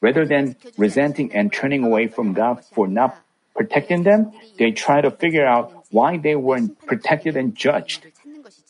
Rather 0.00 0.24
than 0.24 0.56
resenting 0.76 1.32
and 1.34 1.52
turning 1.52 1.82
away 1.82 2.06
from 2.06 2.32
God 2.32 2.64
for 2.72 2.86
not 2.86 3.18
protecting 3.54 4.04
them, 4.04 4.32
they 4.58 4.70
try 4.70 5.00
to 5.00 5.10
figure 5.10 5.46
out 5.46 5.84
why 5.90 6.16
they 6.16 6.36
weren't 6.36 6.78
protected 6.86 7.36
and 7.36 7.54
judged. 7.54 8.06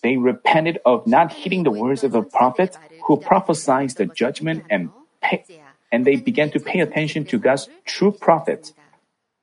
They 0.02 0.16
repented 0.16 0.78
of 0.86 1.06
not 1.06 1.32
heeding 1.32 1.64
the 1.64 1.70
words 1.70 2.04
of 2.04 2.12
the 2.12 2.22
prophet 2.22 2.76
who 3.04 3.18
prophesied 3.18 3.90
the 3.90 4.06
judgment 4.06 4.64
and 4.70 4.90
pay, 5.20 5.44
and 5.92 6.06
they 6.06 6.16
began 6.16 6.50
to 6.52 6.60
pay 6.60 6.80
attention 6.80 7.24
to 7.26 7.38
God's 7.38 7.68
true 7.84 8.12
prophet. 8.12 8.72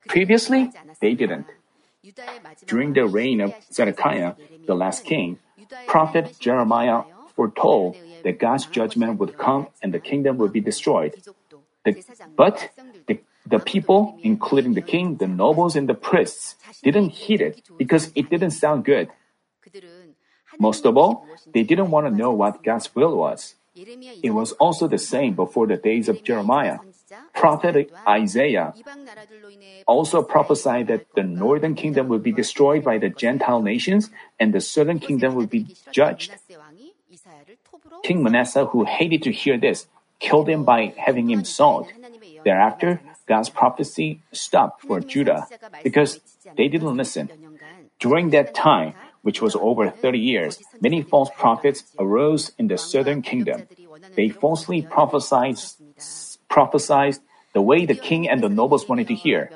Previously, 0.08 0.72
they 1.02 1.14
didn't. 1.14 1.46
During 2.68 2.94
the 2.94 3.08
reign 3.08 3.42
of 3.42 3.54
Zedekiah, 3.72 4.34
the 4.66 4.76
last 4.76 5.04
king, 5.06 5.40
prophet 5.88 6.36
Jeremiah 6.40 7.04
foretold 7.36 7.98
that 8.24 8.40
God's 8.40 8.66
judgment 8.66 9.20
would 9.20 9.38
come 9.38 9.68
and 9.82 9.94
the 9.94 10.00
kingdom 10.00 10.38
would 10.38 10.54
be 10.54 10.62
destroyed. 10.62 11.22
The- 11.86 11.94
but 12.36 12.70
the, 13.08 13.20
the 13.46 13.60
people, 13.60 14.20
including 14.24 14.74
the 14.74 14.82
king, 14.82 15.18
the 15.18 15.28
nobles, 15.28 15.76
and 15.76 15.88
the 15.88 15.94
priests, 15.94 16.56
didn't 16.84 17.10
heed 17.10 17.42
it 17.42 17.62
because 17.78 18.12
it 18.16 18.30
didn't 18.30 18.52
sound 18.52 18.84
good. 18.86 19.10
Most 20.60 20.86
of 20.86 20.98
all, 20.98 21.28
they 21.54 21.64
didn't 21.64 21.92
want 21.92 22.08
to 22.08 22.12
know 22.12 22.32
what 22.32 22.64
God's 22.64 22.94
will 22.96 23.16
was. 23.18 23.56
It 23.76 24.30
was 24.32 24.54
also 24.54 24.88
the 24.88 24.98
same 24.98 25.36
before 25.36 25.68
the 25.68 25.76
days 25.76 26.08
of 26.08 26.24
Jeremiah. 26.24 26.80
Prophet 27.34 27.92
Isaiah 28.08 28.74
also 29.86 30.24
prophesied 30.24 30.88
that 30.88 31.06
the 31.14 31.24
northern 31.24 31.76
kingdom 31.76 32.08
would 32.08 32.24
be 32.24 32.32
destroyed 32.32 32.84
by 32.84 32.98
the 32.98 33.10
Gentile 33.10 33.62
nations 33.62 34.10
and 34.40 34.54
the 34.54 34.62
southern 34.62 35.00
kingdom 35.00 35.36
would 35.36 35.50
be 35.50 35.68
judged. 35.92 36.32
King 38.04 38.24
Manasseh, 38.24 38.66
who 38.66 38.86
hated 38.86 39.24
to 39.24 39.32
hear 39.32 39.58
this, 39.58 39.88
killed 40.20 40.50
him 40.50 40.64
by 40.64 40.94
having 40.98 41.30
him 41.30 41.44
sold. 41.44 41.92
Thereafter, 42.44 43.02
God's 43.28 43.50
prophecy 43.50 44.22
stopped 44.32 44.84
for 44.84 45.00
Judah 45.00 45.48
because 45.84 46.20
they 46.56 46.68
didn't 46.68 46.96
listen. 46.96 47.30
During 48.00 48.30
that 48.32 48.54
time, 48.54 48.94
which 49.22 49.42
was 49.42 49.56
over 49.56 49.90
30 49.90 50.20
years, 50.20 50.60
many 50.80 51.02
false 51.02 51.30
prophets 51.36 51.84
arose 51.98 52.52
in 52.60 52.68
the 52.68 52.78
southern 52.78 53.22
kingdom. 53.22 53.68
They 54.16 54.30
falsely 54.30 54.82
prophesied, 54.82 55.58
prophesied 56.48 57.18
the 57.54 57.62
way 57.62 57.86
the 57.86 57.96
king 57.96 58.30
and 58.30 58.44
the 58.44 58.50
nobles 58.50 58.88
wanted 58.88 59.08
to 59.08 59.16
hear. 59.16 59.50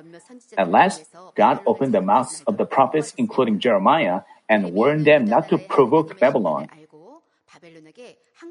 At 0.57 0.71
last, 0.71 1.05
God 1.35 1.59
opened 1.67 1.93
the 1.93 2.01
mouths 2.01 2.41
of 2.47 2.57
the 2.57 2.65
prophets, 2.65 3.13
including 3.17 3.59
Jeremiah, 3.59 4.21
and 4.47 4.73
warned 4.73 5.05
them 5.05 5.25
not 5.25 5.49
to 5.49 5.57
provoke 5.57 6.17
Babylon. 6.19 6.69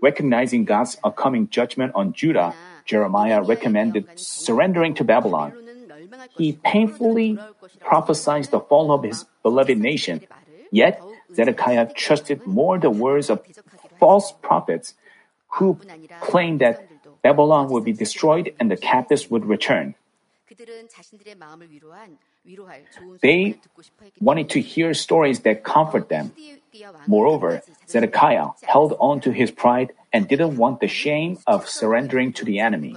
Recognizing 0.01 0.65
God's 0.65 0.97
upcoming 1.03 1.49
judgment 1.49 1.93
on 1.95 2.13
Judah, 2.13 2.55
Jeremiah 2.85 3.43
recommended 3.43 4.07
surrendering 4.19 4.95
to 4.95 5.05
Babylon. 5.05 5.53
He 6.37 6.53
painfully 6.53 7.39
prophesied 7.81 8.47
the 8.47 8.61
fall 8.61 8.93
of 8.93 9.03
his 9.03 9.25
beloved 9.43 9.77
nation. 9.79 10.23
Yet, 10.71 11.03
Zedekiah 11.35 11.93
trusted 11.95 12.47
more 12.47 12.79
the 12.79 12.91
words 12.91 13.31
of 13.31 13.43
false 13.99 14.33
prophets 14.43 14.95
who 15.59 15.79
claimed 16.21 16.61
that 16.61 16.87
Babylon 17.23 17.69
would 17.71 17.85
be 17.85 17.93
destroyed 17.93 18.55
and 18.61 18.71
the 18.71 18.77
captives 18.77 19.31
would 19.31 19.45
return. 19.45 19.95
They 23.21 23.61
wanted 24.21 24.49
to 24.51 24.61
hear 24.61 24.95
stories 24.95 25.41
that 25.41 25.65
comfort 25.65 26.09
them. 26.09 26.33
Moreover, 27.07 27.63
Zedekiah 27.89 28.49
held 28.63 28.97
on 28.99 29.21
to 29.21 29.31
his 29.33 29.51
pride 29.51 29.93
and 30.13 30.29
didn't 30.29 30.57
want 30.57 30.81
the 30.81 30.89
shame 30.89 31.39
of 31.47 31.69
surrendering 31.69 32.33
to 32.35 32.45
the 32.45 32.59
enemy. 32.61 32.97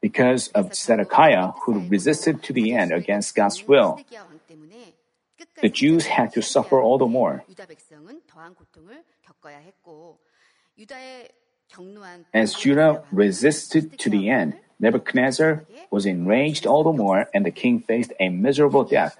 Because 0.00 0.48
of 0.48 0.74
Zedekiah, 0.74 1.52
who 1.64 1.88
resisted 1.88 2.42
to 2.44 2.52
the 2.52 2.74
end 2.74 2.92
against 2.92 3.34
God's 3.34 3.66
will, 3.66 3.98
the 5.62 5.68
Jews 5.68 6.06
had 6.06 6.32
to 6.34 6.42
suffer 6.42 6.80
all 6.80 6.98
the 6.98 7.06
more. 7.06 7.44
As 12.34 12.54
Judah 12.54 13.02
resisted 13.10 13.98
to 13.98 14.10
the 14.10 14.28
end, 14.28 14.54
Nebuchadnezzar 14.80 15.64
was 15.90 16.06
enraged 16.06 16.66
all 16.66 16.82
the 16.82 16.92
more, 16.92 17.28
and 17.32 17.46
the 17.46 17.50
king 17.50 17.80
faced 17.80 18.12
a 18.18 18.28
miserable 18.28 18.84
death. 18.84 19.16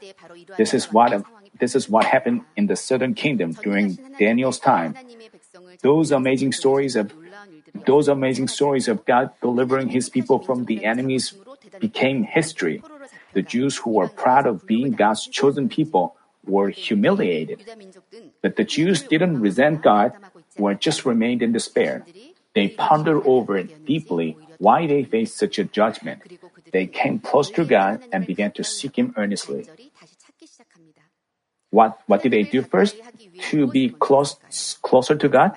This 0.59 0.75
is 0.75 0.93
what 0.93 1.25
this 1.59 1.75
is 1.75 1.89
what 1.89 2.05
happened 2.05 2.43
in 2.57 2.67
the 2.67 2.75
southern 2.77 3.15
kingdom 3.15 3.53
during 3.53 3.99
Daniel's 4.19 4.59
time. 4.59 4.97
Those 5.83 6.11
amazing 6.11 6.53
stories 6.53 6.97
of 6.97 7.15
those 7.87 8.09
amazing 8.09 8.49
stories 8.49 8.89
of 8.89 9.05
God 9.05 9.31
delivering 9.41 9.89
his 9.89 10.09
people 10.09 10.39
from 10.39 10.65
the 10.67 10.85
enemies 10.85 11.35
became 11.79 12.25
history. 12.25 12.83
The 13.33 13.43
Jews 13.43 13.79
who 13.79 13.91
were 13.91 14.09
proud 14.09 14.47
of 14.47 14.67
being 14.67 14.93
God's 14.93 15.27
chosen 15.27 15.69
people 15.69 16.17
were 16.47 16.71
humiliated. 16.71 17.65
But 18.43 18.57
the 18.57 18.65
Jews 18.65 19.03
didn't 19.03 19.41
resent 19.41 19.83
God 19.83 20.13
or 20.59 20.75
just 20.75 21.05
remained 21.05 21.43
in 21.43 21.53
despair. 21.53 22.05
They 22.55 22.69
pondered 22.69 23.27
over 23.27 23.59
it 23.59 23.85
deeply 23.87 24.37
why 24.65 24.89
they 24.89 25.05
faced 25.05 25.37
such 25.37 25.61
a 25.61 25.65
judgment. 25.69 26.25
They 26.73 26.89
came 26.89 27.21
close 27.21 27.53
to 27.53 27.69
God 27.69 28.01
and 28.11 28.25
began 28.25 28.51
to 28.57 28.65
seek 28.65 28.97
Him 28.97 29.13
earnestly. 29.21 29.69
What, 31.69 32.01
what 32.07 32.23
did 32.23 32.33
they 32.33 32.45
do 32.49 32.63
first? 32.63 32.97
To 33.51 33.67
be 33.67 33.91
close, 33.91 34.41
closer 34.81 35.17
to 35.21 35.29
God? 35.29 35.53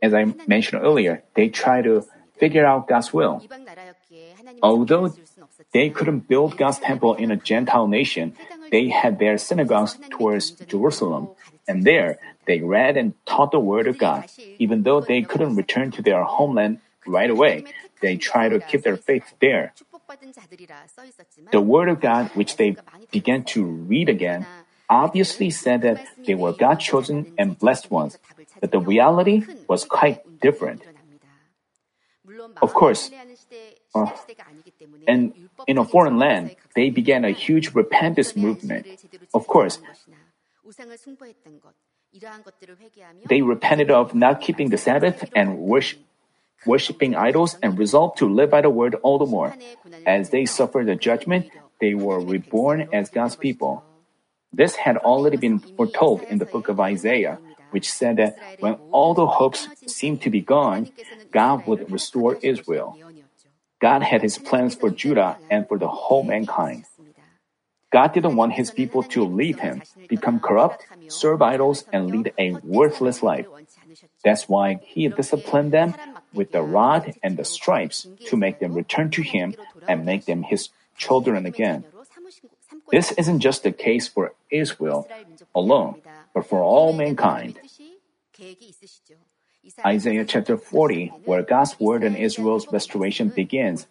As 0.00 0.14
I 0.14 0.32
mentioned 0.46 0.80
earlier, 0.82 1.22
they 1.34 1.48
tried 1.48 1.84
to 1.84 2.06
figure 2.38 2.64
out 2.64 2.88
God's 2.88 3.12
will. 3.12 3.42
Although 4.62 5.12
they 5.72 5.90
couldn't 5.90 6.24
build 6.30 6.56
God's 6.56 6.78
temple 6.78 7.14
in 7.14 7.30
a 7.30 7.36
Gentile 7.36 7.86
nation, 7.86 8.32
they 8.70 8.88
had 8.88 9.18
their 9.18 9.36
synagogues 9.36 9.98
towards 10.08 10.52
Jerusalem, 10.64 11.28
and 11.68 11.84
there 11.84 12.18
they 12.46 12.60
read 12.60 12.96
and 12.96 13.12
taught 13.26 13.52
the 13.52 13.60
Word 13.60 13.86
of 13.86 13.98
God. 13.98 14.24
Even 14.58 14.82
though 14.84 15.00
they 15.00 15.20
couldn't 15.22 15.56
return 15.56 15.90
to 15.92 16.02
their 16.02 16.22
homeland 16.24 16.80
right 17.06 17.30
away, 17.30 17.64
they 18.00 18.16
tried 18.16 18.50
to 18.50 18.60
keep 18.60 18.82
their 18.82 18.96
faith 18.96 19.34
there. 19.40 19.72
The 21.52 21.60
Word 21.60 21.88
of 21.88 22.00
God, 22.00 22.30
which 22.34 22.56
they 22.56 22.76
began 23.10 23.44
to 23.54 23.64
read 23.64 24.08
again, 24.08 24.46
obviously 24.88 25.50
said 25.50 25.82
that 25.82 26.04
they 26.26 26.34
were 26.34 26.52
God 26.52 26.80
chosen 26.80 27.32
and 27.38 27.58
blessed 27.58 27.90
ones, 27.90 28.18
but 28.60 28.72
the 28.72 28.80
reality 28.80 29.44
was 29.68 29.84
quite 29.84 30.22
different. 30.40 30.82
Of 32.62 32.74
course, 32.74 33.10
uh, 33.94 34.06
and 35.06 35.32
in 35.66 35.78
a 35.78 35.84
foreign 35.84 36.18
land, 36.18 36.54
they 36.76 36.90
began 36.90 37.24
a 37.24 37.30
huge 37.30 37.74
repentance 37.74 38.36
movement. 38.36 38.86
Of 39.34 39.46
course, 39.46 39.80
They 43.28 43.42
repented 43.42 43.90
of 43.90 44.14
not 44.14 44.40
keeping 44.40 44.70
the 44.70 44.78
Sabbath 44.78 45.24
and 45.34 45.58
worship, 45.58 46.00
worshiping 46.66 47.14
idols 47.14 47.56
and 47.62 47.78
resolved 47.78 48.18
to 48.18 48.28
live 48.28 48.50
by 48.50 48.60
the 48.60 48.70
word 48.70 48.96
all 49.02 49.18
the 49.18 49.26
more. 49.26 49.54
As 50.06 50.30
they 50.30 50.44
suffered 50.44 50.86
the 50.86 50.96
judgment, 50.96 51.50
they 51.80 51.94
were 51.94 52.20
reborn 52.20 52.88
as 52.92 53.10
God's 53.10 53.36
people. 53.36 53.84
This 54.52 54.76
had 54.76 54.96
already 54.98 55.36
been 55.36 55.60
foretold 55.60 56.22
in 56.28 56.38
the 56.38 56.44
book 56.44 56.68
of 56.68 56.80
Isaiah, 56.80 57.38
which 57.70 57.90
said 57.90 58.16
that 58.16 58.36
when 58.58 58.76
all 58.90 59.14
the 59.14 59.26
hopes 59.26 59.68
seemed 59.86 60.22
to 60.22 60.30
be 60.30 60.40
gone, 60.40 60.90
God 61.32 61.66
would 61.66 61.90
restore 61.90 62.36
Israel. 62.42 62.98
God 63.80 64.02
had 64.02 64.22
his 64.22 64.38
plans 64.38 64.74
for 64.74 64.90
Judah 64.90 65.38
and 65.48 65.66
for 65.66 65.78
the 65.78 65.88
whole 65.88 66.24
mankind. 66.24 66.84
God 67.92 68.12
didn't 68.12 68.36
want 68.36 68.52
his 68.52 68.70
people 68.70 69.02
to 69.14 69.24
leave 69.24 69.60
him, 69.60 69.82
become 70.08 70.38
corrupt, 70.38 70.86
serve 71.08 71.42
idols, 71.42 71.84
and 71.92 72.10
lead 72.10 72.32
a 72.38 72.52
worthless 72.62 73.22
life. 73.22 73.46
That's 74.24 74.48
why 74.48 74.78
he 74.84 75.08
disciplined 75.08 75.72
them 75.72 75.94
with 76.32 76.52
the 76.52 76.62
rod 76.62 77.14
and 77.22 77.36
the 77.36 77.44
stripes 77.44 78.06
to 78.26 78.36
make 78.36 78.58
them 78.58 78.74
return 78.74 79.10
to 79.10 79.22
him 79.22 79.54
and 79.88 80.04
make 80.04 80.26
them 80.26 80.42
his 80.42 80.70
children 80.96 81.46
again. 81.46 81.84
This 82.90 83.12
isn't 83.12 83.40
just 83.40 83.62
the 83.62 83.72
case 83.72 84.08
for 84.08 84.34
Israel 84.50 85.08
alone, 85.54 86.02
but 86.34 86.46
for 86.46 86.62
all 86.62 86.92
mankind. 86.92 87.58
Isaiah 89.84 90.24
chapter 90.24 90.56
40, 90.56 91.12
where 91.24 91.42
God's 91.42 91.78
word 91.78 92.02
and 92.02 92.16
Israel's 92.16 92.66
restoration 92.72 93.28
begins, 93.28 93.86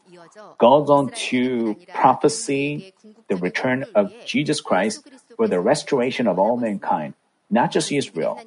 goes 0.58 0.89
on 0.89 1.12
to 1.30 1.78
prophesy 1.93 2.93
the 3.28 3.36
return 3.36 3.86
of 3.93 4.12
Jesus 4.25 4.62
Christ 4.62 5.08
for 5.36 5.47
the 5.47 5.60
restoration 5.60 6.28
of 6.28 6.39
all 6.39 6.58
mankind, 6.58 7.13
not 7.49 7.71
just 7.71 7.91
Israel. 7.91 8.39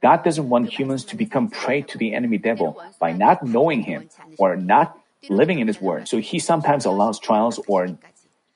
God 0.00 0.24
doesn't 0.24 0.48
want 0.48 0.72
humans 0.72 1.04
to 1.06 1.16
become 1.16 1.48
prey 1.48 1.82
to 1.82 1.98
the 1.98 2.14
enemy 2.14 2.38
devil 2.38 2.80
by 2.98 3.12
not 3.12 3.44
knowing 3.44 3.82
him 3.82 4.08
or 4.38 4.56
not 4.56 4.98
living 5.28 5.58
in 5.60 5.68
his 5.68 5.80
word. 5.80 6.08
So 6.08 6.18
he 6.18 6.38
sometimes 6.38 6.84
allows 6.84 7.18
trials 7.18 7.60
or 7.66 7.88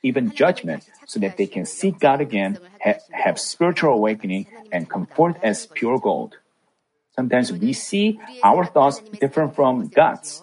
even 0.02 0.32
judgment 0.34 0.88
so 1.06 1.20
that 1.20 1.36
they 1.36 1.46
can 1.46 1.66
seek 1.66 1.98
God 1.98 2.20
again, 2.20 2.58
ha- 2.80 3.00
have 3.10 3.38
spiritual 3.38 3.92
awakening, 3.92 4.46
and 4.72 4.88
come 4.88 5.06
forth 5.06 5.36
as 5.42 5.66
pure 5.66 5.98
gold. 5.98 6.36
Sometimes 7.16 7.52
we 7.52 7.72
see 7.72 8.20
our 8.44 8.64
thoughts 8.64 9.02
different 9.18 9.56
from 9.56 9.88
God's. 9.88 10.42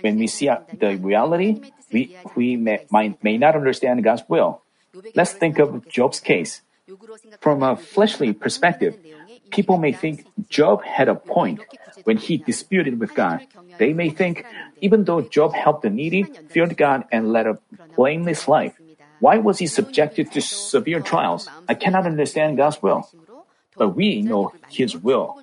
When 0.00 0.18
we 0.18 0.26
see 0.26 0.48
uh, 0.48 0.58
the 0.72 0.96
reality, 0.96 1.72
we, 1.92 2.16
we 2.36 2.56
may, 2.56 2.86
might, 2.90 3.22
may 3.22 3.38
not 3.38 3.56
understand 3.56 4.02
God's 4.04 4.22
will. 4.28 4.62
Let's 5.14 5.32
think 5.32 5.58
of 5.58 5.88
Job's 5.88 6.20
case. 6.20 6.62
From 7.40 7.62
a 7.62 7.76
fleshly 7.76 8.32
perspective, 8.32 8.98
people 9.50 9.78
may 9.78 9.92
think 9.92 10.26
Job 10.48 10.82
had 10.84 11.08
a 11.08 11.14
point 11.14 11.60
when 12.04 12.16
he 12.16 12.36
disputed 12.36 12.98
with 12.98 13.14
God. 13.14 13.40
They 13.78 13.92
may 13.92 14.10
think, 14.10 14.44
even 14.80 15.04
though 15.04 15.20
Job 15.20 15.54
helped 15.54 15.82
the 15.82 15.90
needy, 15.90 16.32
feared 16.48 16.76
God, 16.76 17.04
and 17.12 17.32
led 17.32 17.46
a 17.46 17.58
blameless 17.96 18.48
life, 18.48 18.74
why 19.20 19.38
was 19.38 19.58
he 19.58 19.66
subjected 19.66 20.32
to 20.32 20.40
severe 20.40 21.00
trials? 21.00 21.48
I 21.68 21.74
cannot 21.74 22.06
understand 22.06 22.56
God's 22.56 22.82
will. 22.82 23.08
But 23.76 23.96
we 23.96 24.20
know 24.22 24.52
his 24.68 24.96
will. 24.96 25.40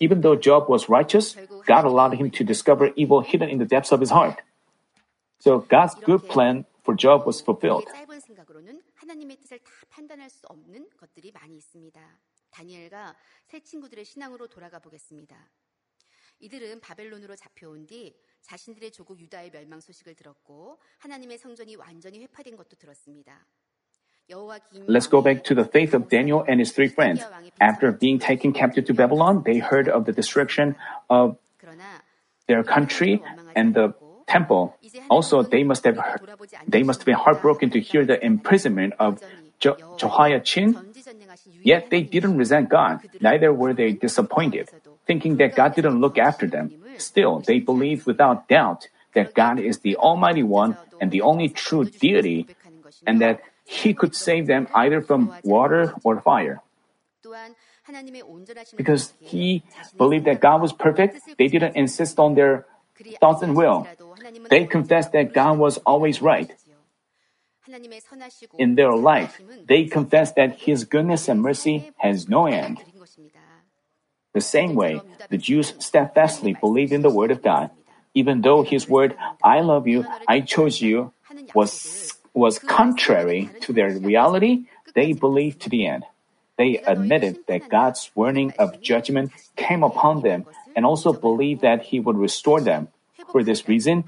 Even 0.00 0.20
though 0.20 0.36
Job 0.36 0.68
was 0.68 0.88
righteous, 0.88 1.36
God 1.66 1.84
allowed 1.84 2.14
him 2.14 2.30
to 2.32 2.44
discover 2.44 2.90
evil 2.96 3.20
hidden 3.20 3.48
in 3.48 3.58
the 3.58 3.64
depths 3.64 3.92
of 3.92 4.00
his 4.00 4.10
heart. 4.10 4.40
So 5.38 5.58
God's 5.58 5.94
good 5.94 6.28
plan 6.28 6.66
for 6.84 6.94
Job 6.94 7.26
was 7.26 7.40
fulfilled. 7.40 7.86
다니엘과 12.49 13.15
세 13.45 13.59
친구들의 13.59 14.05
신앙으로 14.05 14.47
돌아가 14.47 14.79
보겠습니다. 14.79 15.35
이들은 16.39 16.79
바벨론으로 16.81 17.35
잡혀온 17.35 17.85
뒤 17.87 18.15
자신들의 18.41 18.91
조국 18.91 19.19
유다의 19.19 19.51
멸망 19.51 19.79
소식을 19.79 20.15
들었고 20.15 20.79
하나님의 20.99 21.37
성전이 21.37 21.75
완전히 21.75 22.19
회파된 22.19 22.55
것도 22.55 22.75
들었습니다. 22.77 23.45
Let's 24.29 25.09
go 25.09 25.21
back 25.21 25.43
to 25.43 25.55
the 25.55 25.63
faith 25.63 25.95
of 25.95 26.09
Daniel 26.09 26.43
and 26.49 26.59
his 26.59 26.73
three 26.73 26.89
friends. 26.89 27.23
After 27.61 27.97
being 27.97 28.19
taken 28.19 28.51
captive 28.51 28.85
to 28.87 28.93
Babylon, 28.93 29.43
they 29.43 29.59
heard 29.59 29.87
of 29.87 30.03
the 30.03 30.11
destruction 30.11 30.75
of 31.09 31.37
their 32.47 32.61
country 32.61 33.23
and 33.55 33.73
the 33.73 33.93
temple. 34.26 34.76
Also, 35.08 35.42
they 35.42 35.64
must 35.64 35.84
have 35.84 35.98
they 36.66 36.82
must 36.82 37.00
have 37.00 37.06
been 37.06 37.14
heartbroken 37.16 37.70
to 37.70 37.80
hear 37.80 38.04
the 38.04 38.22
imprisonment 38.24 38.94
of 38.98 39.20
Je- 39.58 39.78
Jehoiachin. 39.98 40.76
Yet 41.62 41.90
they 41.90 42.02
didn't 42.02 42.36
resent 42.36 42.68
God. 42.68 43.00
Neither 43.20 43.52
were 43.52 43.72
they 43.74 43.92
disappointed, 43.92 44.68
thinking 45.06 45.36
that 45.36 45.54
God 45.54 45.74
didn't 45.74 46.00
look 46.00 46.18
after 46.18 46.46
them. 46.46 46.72
Still, 46.98 47.40
they 47.40 47.58
believed 47.58 48.06
without 48.06 48.48
doubt 48.48 48.88
that 49.14 49.34
God 49.34 49.58
is 49.60 49.80
the 49.80 49.96
Almighty 49.96 50.42
One 50.42 50.76
and 51.00 51.10
the 51.10 51.20
only 51.22 51.48
true 51.48 51.84
deity, 51.84 52.46
and 53.06 53.20
that 53.20 53.40
He 53.64 53.94
could 53.94 54.14
save 54.14 54.46
them 54.46 54.68
either 54.74 55.00
from 55.00 55.32
water 55.44 55.94
or 56.02 56.20
fire. 56.20 56.60
Because 58.76 59.12
He 59.20 59.62
believed 59.96 60.24
that 60.26 60.40
God 60.40 60.60
was 60.60 60.72
perfect, 60.72 61.20
they 61.38 61.48
didn't 61.48 61.76
insist 61.76 62.18
on 62.18 62.34
their 62.34 62.66
thoughts 63.20 63.42
and 63.42 63.56
will. 63.56 63.86
They 64.52 64.66
confessed 64.66 65.12
that 65.12 65.32
God 65.32 65.56
was 65.56 65.78
always 65.78 66.20
right. 66.20 66.52
In 68.58 68.74
their 68.74 68.92
life, 68.92 69.40
they 69.64 69.84
confessed 69.84 70.36
that 70.36 70.68
His 70.68 70.84
goodness 70.84 71.26
and 71.26 71.40
mercy 71.40 71.90
has 71.96 72.28
no 72.28 72.44
end. 72.44 72.76
The 74.34 74.42
same 74.42 74.74
way, 74.74 75.00
the 75.30 75.38
Jews 75.38 75.72
steadfastly 75.78 76.52
believed 76.52 76.92
in 76.92 77.00
the 77.00 77.08
Word 77.08 77.30
of 77.30 77.40
God, 77.40 77.70
even 78.12 78.42
though 78.42 78.62
His 78.62 78.86
word, 78.86 79.16
I 79.42 79.60
love 79.60 79.88
you, 79.88 80.04
I 80.28 80.40
chose 80.40 80.82
you, 80.82 81.14
was, 81.54 82.12
was 82.34 82.58
contrary 82.58 83.48
to 83.60 83.72
their 83.72 83.96
reality, 83.98 84.68
they 84.94 85.14
believed 85.14 85.62
to 85.62 85.70
the 85.70 85.86
end. 85.86 86.04
They 86.58 86.76
admitted 86.76 87.40
that 87.48 87.70
God's 87.70 88.10
warning 88.14 88.52
of 88.58 88.82
judgment 88.82 89.32
came 89.56 89.82
upon 89.82 90.20
them 90.20 90.44
and 90.76 90.84
also 90.84 91.14
believed 91.14 91.62
that 91.62 91.88
He 91.88 92.00
would 92.00 92.18
restore 92.18 92.60
them. 92.60 92.88
For 93.30 93.42
this 93.42 93.66
reason, 93.68 94.04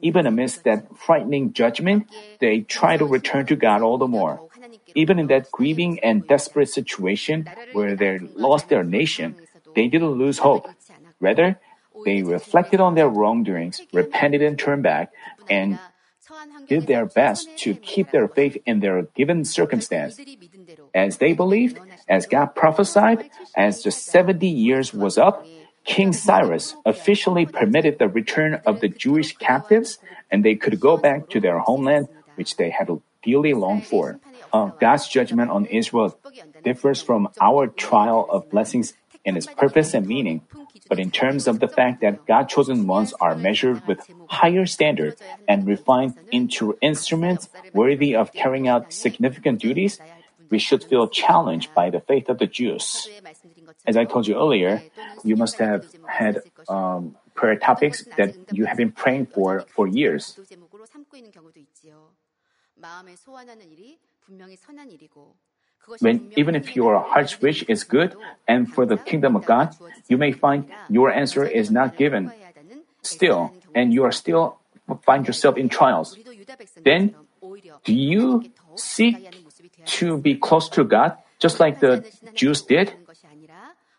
even 0.00 0.26
amidst 0.26 0.64
that 0.64 0.96
frightening 0.96 1.52
judgment, 1.52 2.06
they 2.40 2.60
try 2.60 2.96
to 2.96 3.04
return 3.04 3.46
to 3.46 3.56
God 3.56 3.82
all 3.82 3.98
the 3.98 4.06
more. 4.06 4.40
Even 4.94 5.18
in 5.18 5.26
that 5.28 5.50
grieving 5.50 5.98
and 6.00 6.26
desperate 6.26 6.68
situation 6.68 7.46
where 7.72 7.96
they 7.96 8.18
lost 8.34 8.68
their 8.68 8.84
nation, 8.84 9.36
they 9.74 9.88
didn't 9.88 10.18
lose 10.18 10.38
hope. 10.38 10.68
Rather, 11.20 11.58
they 12.04 12.22
reflected 12.22 12.80
on 12.80 12.94
their 12.94 13.08
wrongdoings, 13.08 13.82
repented 13.92 14.42
and 14.42 14.58
turned 14.58 14.82
back, 14.82 15.12
and 15.50 15.78
did 16.68 16.86
their 16.86 17.06
best 17.06 17.56
to 17.58 17.74
keep 17.74 18.10
their 18.10 18.28
faith 18.28 18.56
in 18.66 18.80
their 18.80 19.02
given 19.16 19.44
circumstance. 19.44 20.20
As 20.94 21.18
they 21.18 21.32
believed, 21.32 21.80
as 22.08 22.26
God 22.26 22.54
prophesied, 22.54 23.30
as 23.56 23.82
the 23.82 23.90
70 23.90 24.46
years 24.46 24.92
was 24.92 25.18
up, 25.18 25.46
King 25.88 26.12
Cyrus 26.12 26.76
officially 26.84 27.46
permitted 27.46 27.98
the 27.98 28.08
return 28.08 28.60
of 28.66 28.80
the 28.80 28.88
Jewish 28.88 29.34
captives, 29.38 29.98
and 30.30 30.44
they 30.44 30.54
could 30.54 30.78
go 30.78 30.98
back 30.98 31.30
to 31.30 31.40
their 31.40 31.58
homeland, 31.58 32.08
which 32.36 32.56
they 32.60 32.68
had 32.68 32.92
dearly 33.24 33.54
longed 33.54 33.86
for. 33.86 34.20
Uh, 34.52 34.66
God's 34.78 35.08
judgment 35.08 35.50
on 35.50 35.64
Israel 35.64 36.12
differs 36.62 37.00
from 37.00 37.28
our 37.40 37.66
trial 37.66 38.28
of 38.28 38.50
blessings 38.50 38.92
in 39.24 39.36
its 39.36 39.46
purpose 39.46 39.94
and 39.94 40.06
meaning, 40.06 40.42
but 40.88 41.00
in 41.00 41.10
terms 41.10 41.48
of 41.48 41.58
the 41.58 41.68
fact 41.68 42.02
that 42.02 42.26
God 42.26 42.48
chosen 42.48 42.86
ones 42.86 43.14
are 43.18 43.34
measured 43.34 43.86
with 43.88 44.04
higher 44.28 44.66
standards 44.66 45.20
and 45.48 45.66
refined 45.66 46.14
into 46.30 46.76
instruments 46.82 47.48
worthy 47.72 48.14
of 48.14 48.32
carrying 48.32 48.68
out 48.68 48.92
significant 48.92 49.60
duties, 49.60 49.98
we 50.50 50.58
should 50.58 50.84
feel 50.84 51.08
challenged 51.08 51.74
by 51.74 51.88
the 51.88 52.00
faith 52.00 52.28
of 52.28 52.38
the 52.38 52.46
Jews. 52.46 53.08
As 53.86 53.96
I 53.96 54.04
told 54.04 54.26
you 54.26 54.34
earlier, 54.36 54.82
you 55.24 55.36
must 55.36 55.58
have 55.58 55.86
had 56.06 56.42
um, 56.68 57.16
prayer 57.34 57.56
topics 57.56 58.04
that 58.16 58.34
you 58.52 58.66
have 58.66 58.76
been 58.76 58.92
praying 58.92 59.26
for 59.26 59.64
for 59.74 59.86
years. 59.86 60.38
When, 66.00 66.32
even 66.36 66.54
if 66.54 66.76
your 66.76 67.00
heart's 67.00 67.40
wish 67.40 67.62
is 67.64 67.84
good 67.84 68.14
and 68.46 68.72
for 68.72 68.84
the 68.84 68.96
kingdom 68.96 69.36
of 69.36 69.46
God, 69.46 69.74
you 70.08 70.18
may 70.18 70.32
find 70.32 70.66
your 70.88 71.10
answer 71.10 71.44
is 71.44 71.70
not 71.70 71.96
given 71.96 72.30
still, 73.02 73.54
and 73.74 73.92
you 73.92 74.04
are 74.04 74.12
still 74.12 74.58
find 75.04 75.26
yourself 75.26 75.56
in 75.56 75.68
trials. 75.68 76.16
Then, 76.84 77.14
do 77.84 77.94
you 77.94 78.44
seek 78.76 79.28
to 79.86 80.18
be 80.18 80.34
close 80.36 80.68
to 80.70 80.84
God, 80.84 81.16
just 81.38 81.60
like 81.60 81.80
the 81.80 82.04
Jews 82.34 82.62
did? 82.62 82.92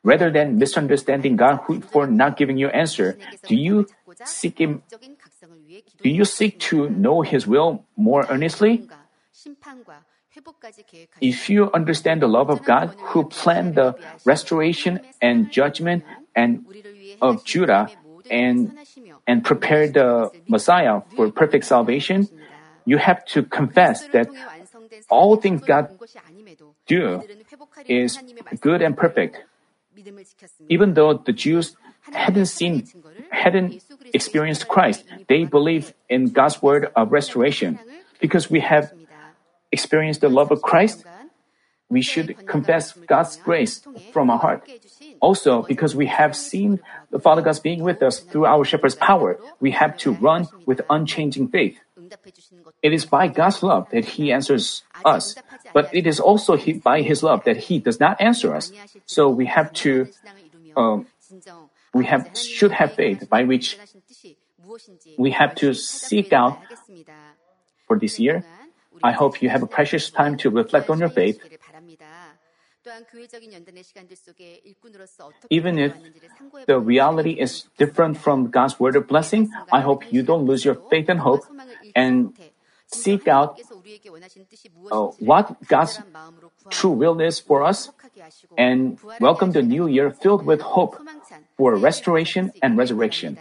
Rather 0.03 0.31
than 0.31 0.57
misunderstanding 0.57 1.35
God 1.35 1.59
for 1.91 2.07
not 2.07 2.37
giving 2.37 2.57
you 2.57 2.69
answer, 2.69 3.17
do 3.47 3.55
you 3.55 3.87
seek 4.23 4.59
Him? 4.59 4.81
Do 6.01 6.09
you 6.09 6.23
seek 6.23 6.59
to 6.71 6.89
know 6.89 7.21
His 7.21 7.45
will 7.45 7.83
more 7.97 8.25
earnestly? 8.29 8.87
If 11.21 11.49
you 11.49 11.71
understand 11.73 12.21
the 12.21 12.27
love 12.27 12.49
of 12.49 12.63
God 12.63 12.95
who 13.11 13.25
planned 13.25 13.75
the 13.75 13.95
restoration 14.23 15.01
and 15.21 15.51
judgment 15.51 16.03
and 16.35 16.65
of 17.21 17.43
Judah 17.43 17.89
and 18.29 18.71
and 19.27 19.43
prepared 19.43 19.93
the 19.95 20.31
Messiah 20.47 21.01
for 21.15 21.31
perfect 21.31 21.65
salvation, 21.65 22.29
you 22.85 22.97
have 22.97 23.25
to 23.25 23.43
confess 23.43 24.07
that 24.13 24.29
all 25.09 25.35
things 25.35 25.61
God 25.61 25.89
do 26.87 27.21
is 27.87 28.19
good 28.61 28.81
and 28.81 28.95
perfect. 28.95 29.43
Even 30.69 30.93
though 30.93 31.13
the 31.13 31.33
Jews 31.33 31.75
hadn't 32.11 32.47
seen, 32.47 32.87
hadn't 33.29 33.83
experienced 34.13 34.67
Christ, 34.67 35.05
they 35.27 35.43
believe 35.45 35.93
in 36.09 36.29
God's 36.29 36.61
word 36.61 36.91
of 36.95 37.11
restoration. 37.11 37.79
Because 38.19 38.49
we 38.49 38.59
have 38.59 38.91
experienced 39.71 40.21
the 40.21 40.29
love 40.29 40.51
of 40.51 40.61
Christ, 40.61 41.05
we 41.89 42.01
should 42.01 42.35
confess 42.45 42.93
God's 42.93 43.37
grace 43.37 43.81
from 44.13 44.29
our 44.29 44.37
heart. 44.37 44.69
Also, 45.19 45.63
because 45.63 45.95
we 45.95 46.05
have 46.05 46.35
seen 46.35 46.79
the 47.09 47.19
Father 47.19 47.41
God's 47.41 47.59
being 47.59 47.81
with 47.83 48.01
us 48.03 48.19
through 48.19 48.45
our 48.45 48.63
shepherd's 48.63 48.95
power, 48.95 49.39
we 49.59 49.71
have 49.71 49.97
to 49.97 50.11
run 50.13 50.47
with 50.65 50.81
unchanging 50.89 51.47
faith. 51.49 51.79
It 52.81 52.93
is 52.93 53.05
by 53.05 53.27
God's 53.27 53.61
love 53.61 53.89
that 53.91 54.05
He 54.05 54.31
answers 54.31 54.83
us, 55.03 55.35
but 55.73 55.89
it 55.93 56.07
is 56.07 56.19
also 56.19 56.57
by 56.83 57.01
His 57.01 57.23
love 57.23 57.43
that 57.43 57.57
He 57.57 57.79
does 57.79 57.99
not 57.99 58.19
answer 58.21 58.55
us. 58.55 58.71
So 59.05 59.29
we 59.29 59.45
have 59.47 59.73
to, 59.83 60.07
um, 60.75 61.07
we 61.93 62.05
have 62.05 62.31
should 62.37 62.71
have 62.71 62.93
faith 62.93 63.29
by 63.29 63.43
which 63.43 63.77
we 65.17 65.31
have 65.31 65.55
to 65.55 65.73
seek 65.73 66.31
out 66.31 66.61
for 67.87 67.99
this 67.99 68.19
year. 68.19 68.45
I 69.03 69.11
hope 69.11 69.41
you 69.41 69.49
have 69.49 69.63
a 69.63 69.67
precious 69.67 70.09
time 70.09 70.37
to 70.37 70.49
reflect 70.49 70.89
on 70.89 70.99
your 70.99 71.09
faith. 71.09 71.39
Even 75.49 75.77
if 75.77 75.93
the 76.65 76.79
reality 76.79 77.31
is 77.31 77.65
different 77.77 78.17
from 78.17 78.49
God's 78.49 78.79
word 78.79 78.95
of 78.95 79.07
blessing, 79.07 79.51
I 79.71 79.81
hope 79.81 80.11
you 80.11 80.23
don't 80.23 80.45
lose 80.45 80.63
your 80.63 80.75
faith 80.89 81.09
and 81.09 81.19
hope 81.19 81.43
and 81.95 82.33
seek 82.91 83.27
out 83.27 83.59
uh, 84.91 85.05
what 85.19 85.55
God's 85.67 85.99
true 86.69 86.91
will 86.91 87.19
is 87.21 87.39
for 87.39 87.63
us 87.63 87.89
and 88.57 88.99
welcome 89.19 89.51
the 89.51 89.61
new 89.61 89.87
year 89.87 90.11
filled 90.11 90.45
with 90.45 90.61
hope 90.61 90.97
for 91.57 91.75
restoration 91.75 92.51
and 92.61 92.77
resurrection. 92.77 93.37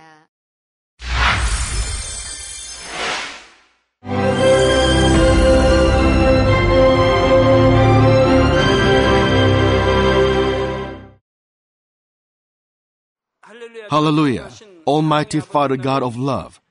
Hallelujah. 13.90 14.51
Almighty 14.86 15.40
Father 15.40 15.76
God 15.78 16.03
of 16.03 16.16
love. 16.16 16.61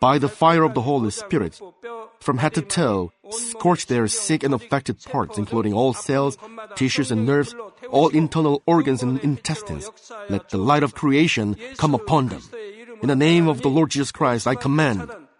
By 0.00 0.18
the 0.18 0.28
fire 0.28 0.62
of 0.64 0.74
the 0.74 0.82
Holy 0.82 1.10
Spirit, 1.10 1.60
from 2.20 2.38
head 2.38 2.54
to 2.54 2.62
toe, 2.62 3.12
scorch 3.30 3.86
their 3.86 4.08
sick 4.08 4.42
and 4.42 4.54
affected 4.54 5.02
parts, 5.02 5.38
including 5.38 5.74
all 5.74 5.94
cells, 5.94 6.38
tissues, 6.74 7.10
and 7.10 7.26
nerves, 7.26 7.54
all 7.90 8.08
internal 8.08 8.62
organs 8.66 9.02
and 9.02 9.18
intestines. 9.20 9.90
Let 10.28 10.50
the 10.50 10.58
light 10.58 10.82
of 10.82 10.94
creation 10.94 11.56
come 11.76 11.94
upon 11.94 12.28
them. 12.28 12.42
In 13.02 13.08
the 13.08 13.16
name 13.16 13.48
of 13.48 13.62
the 13.62 13.68
Lord 13.68 13.90
Jesus 13.90 14.12
Christ, 14.12 14.46
I 14.46 14.54
command 14.54 15.10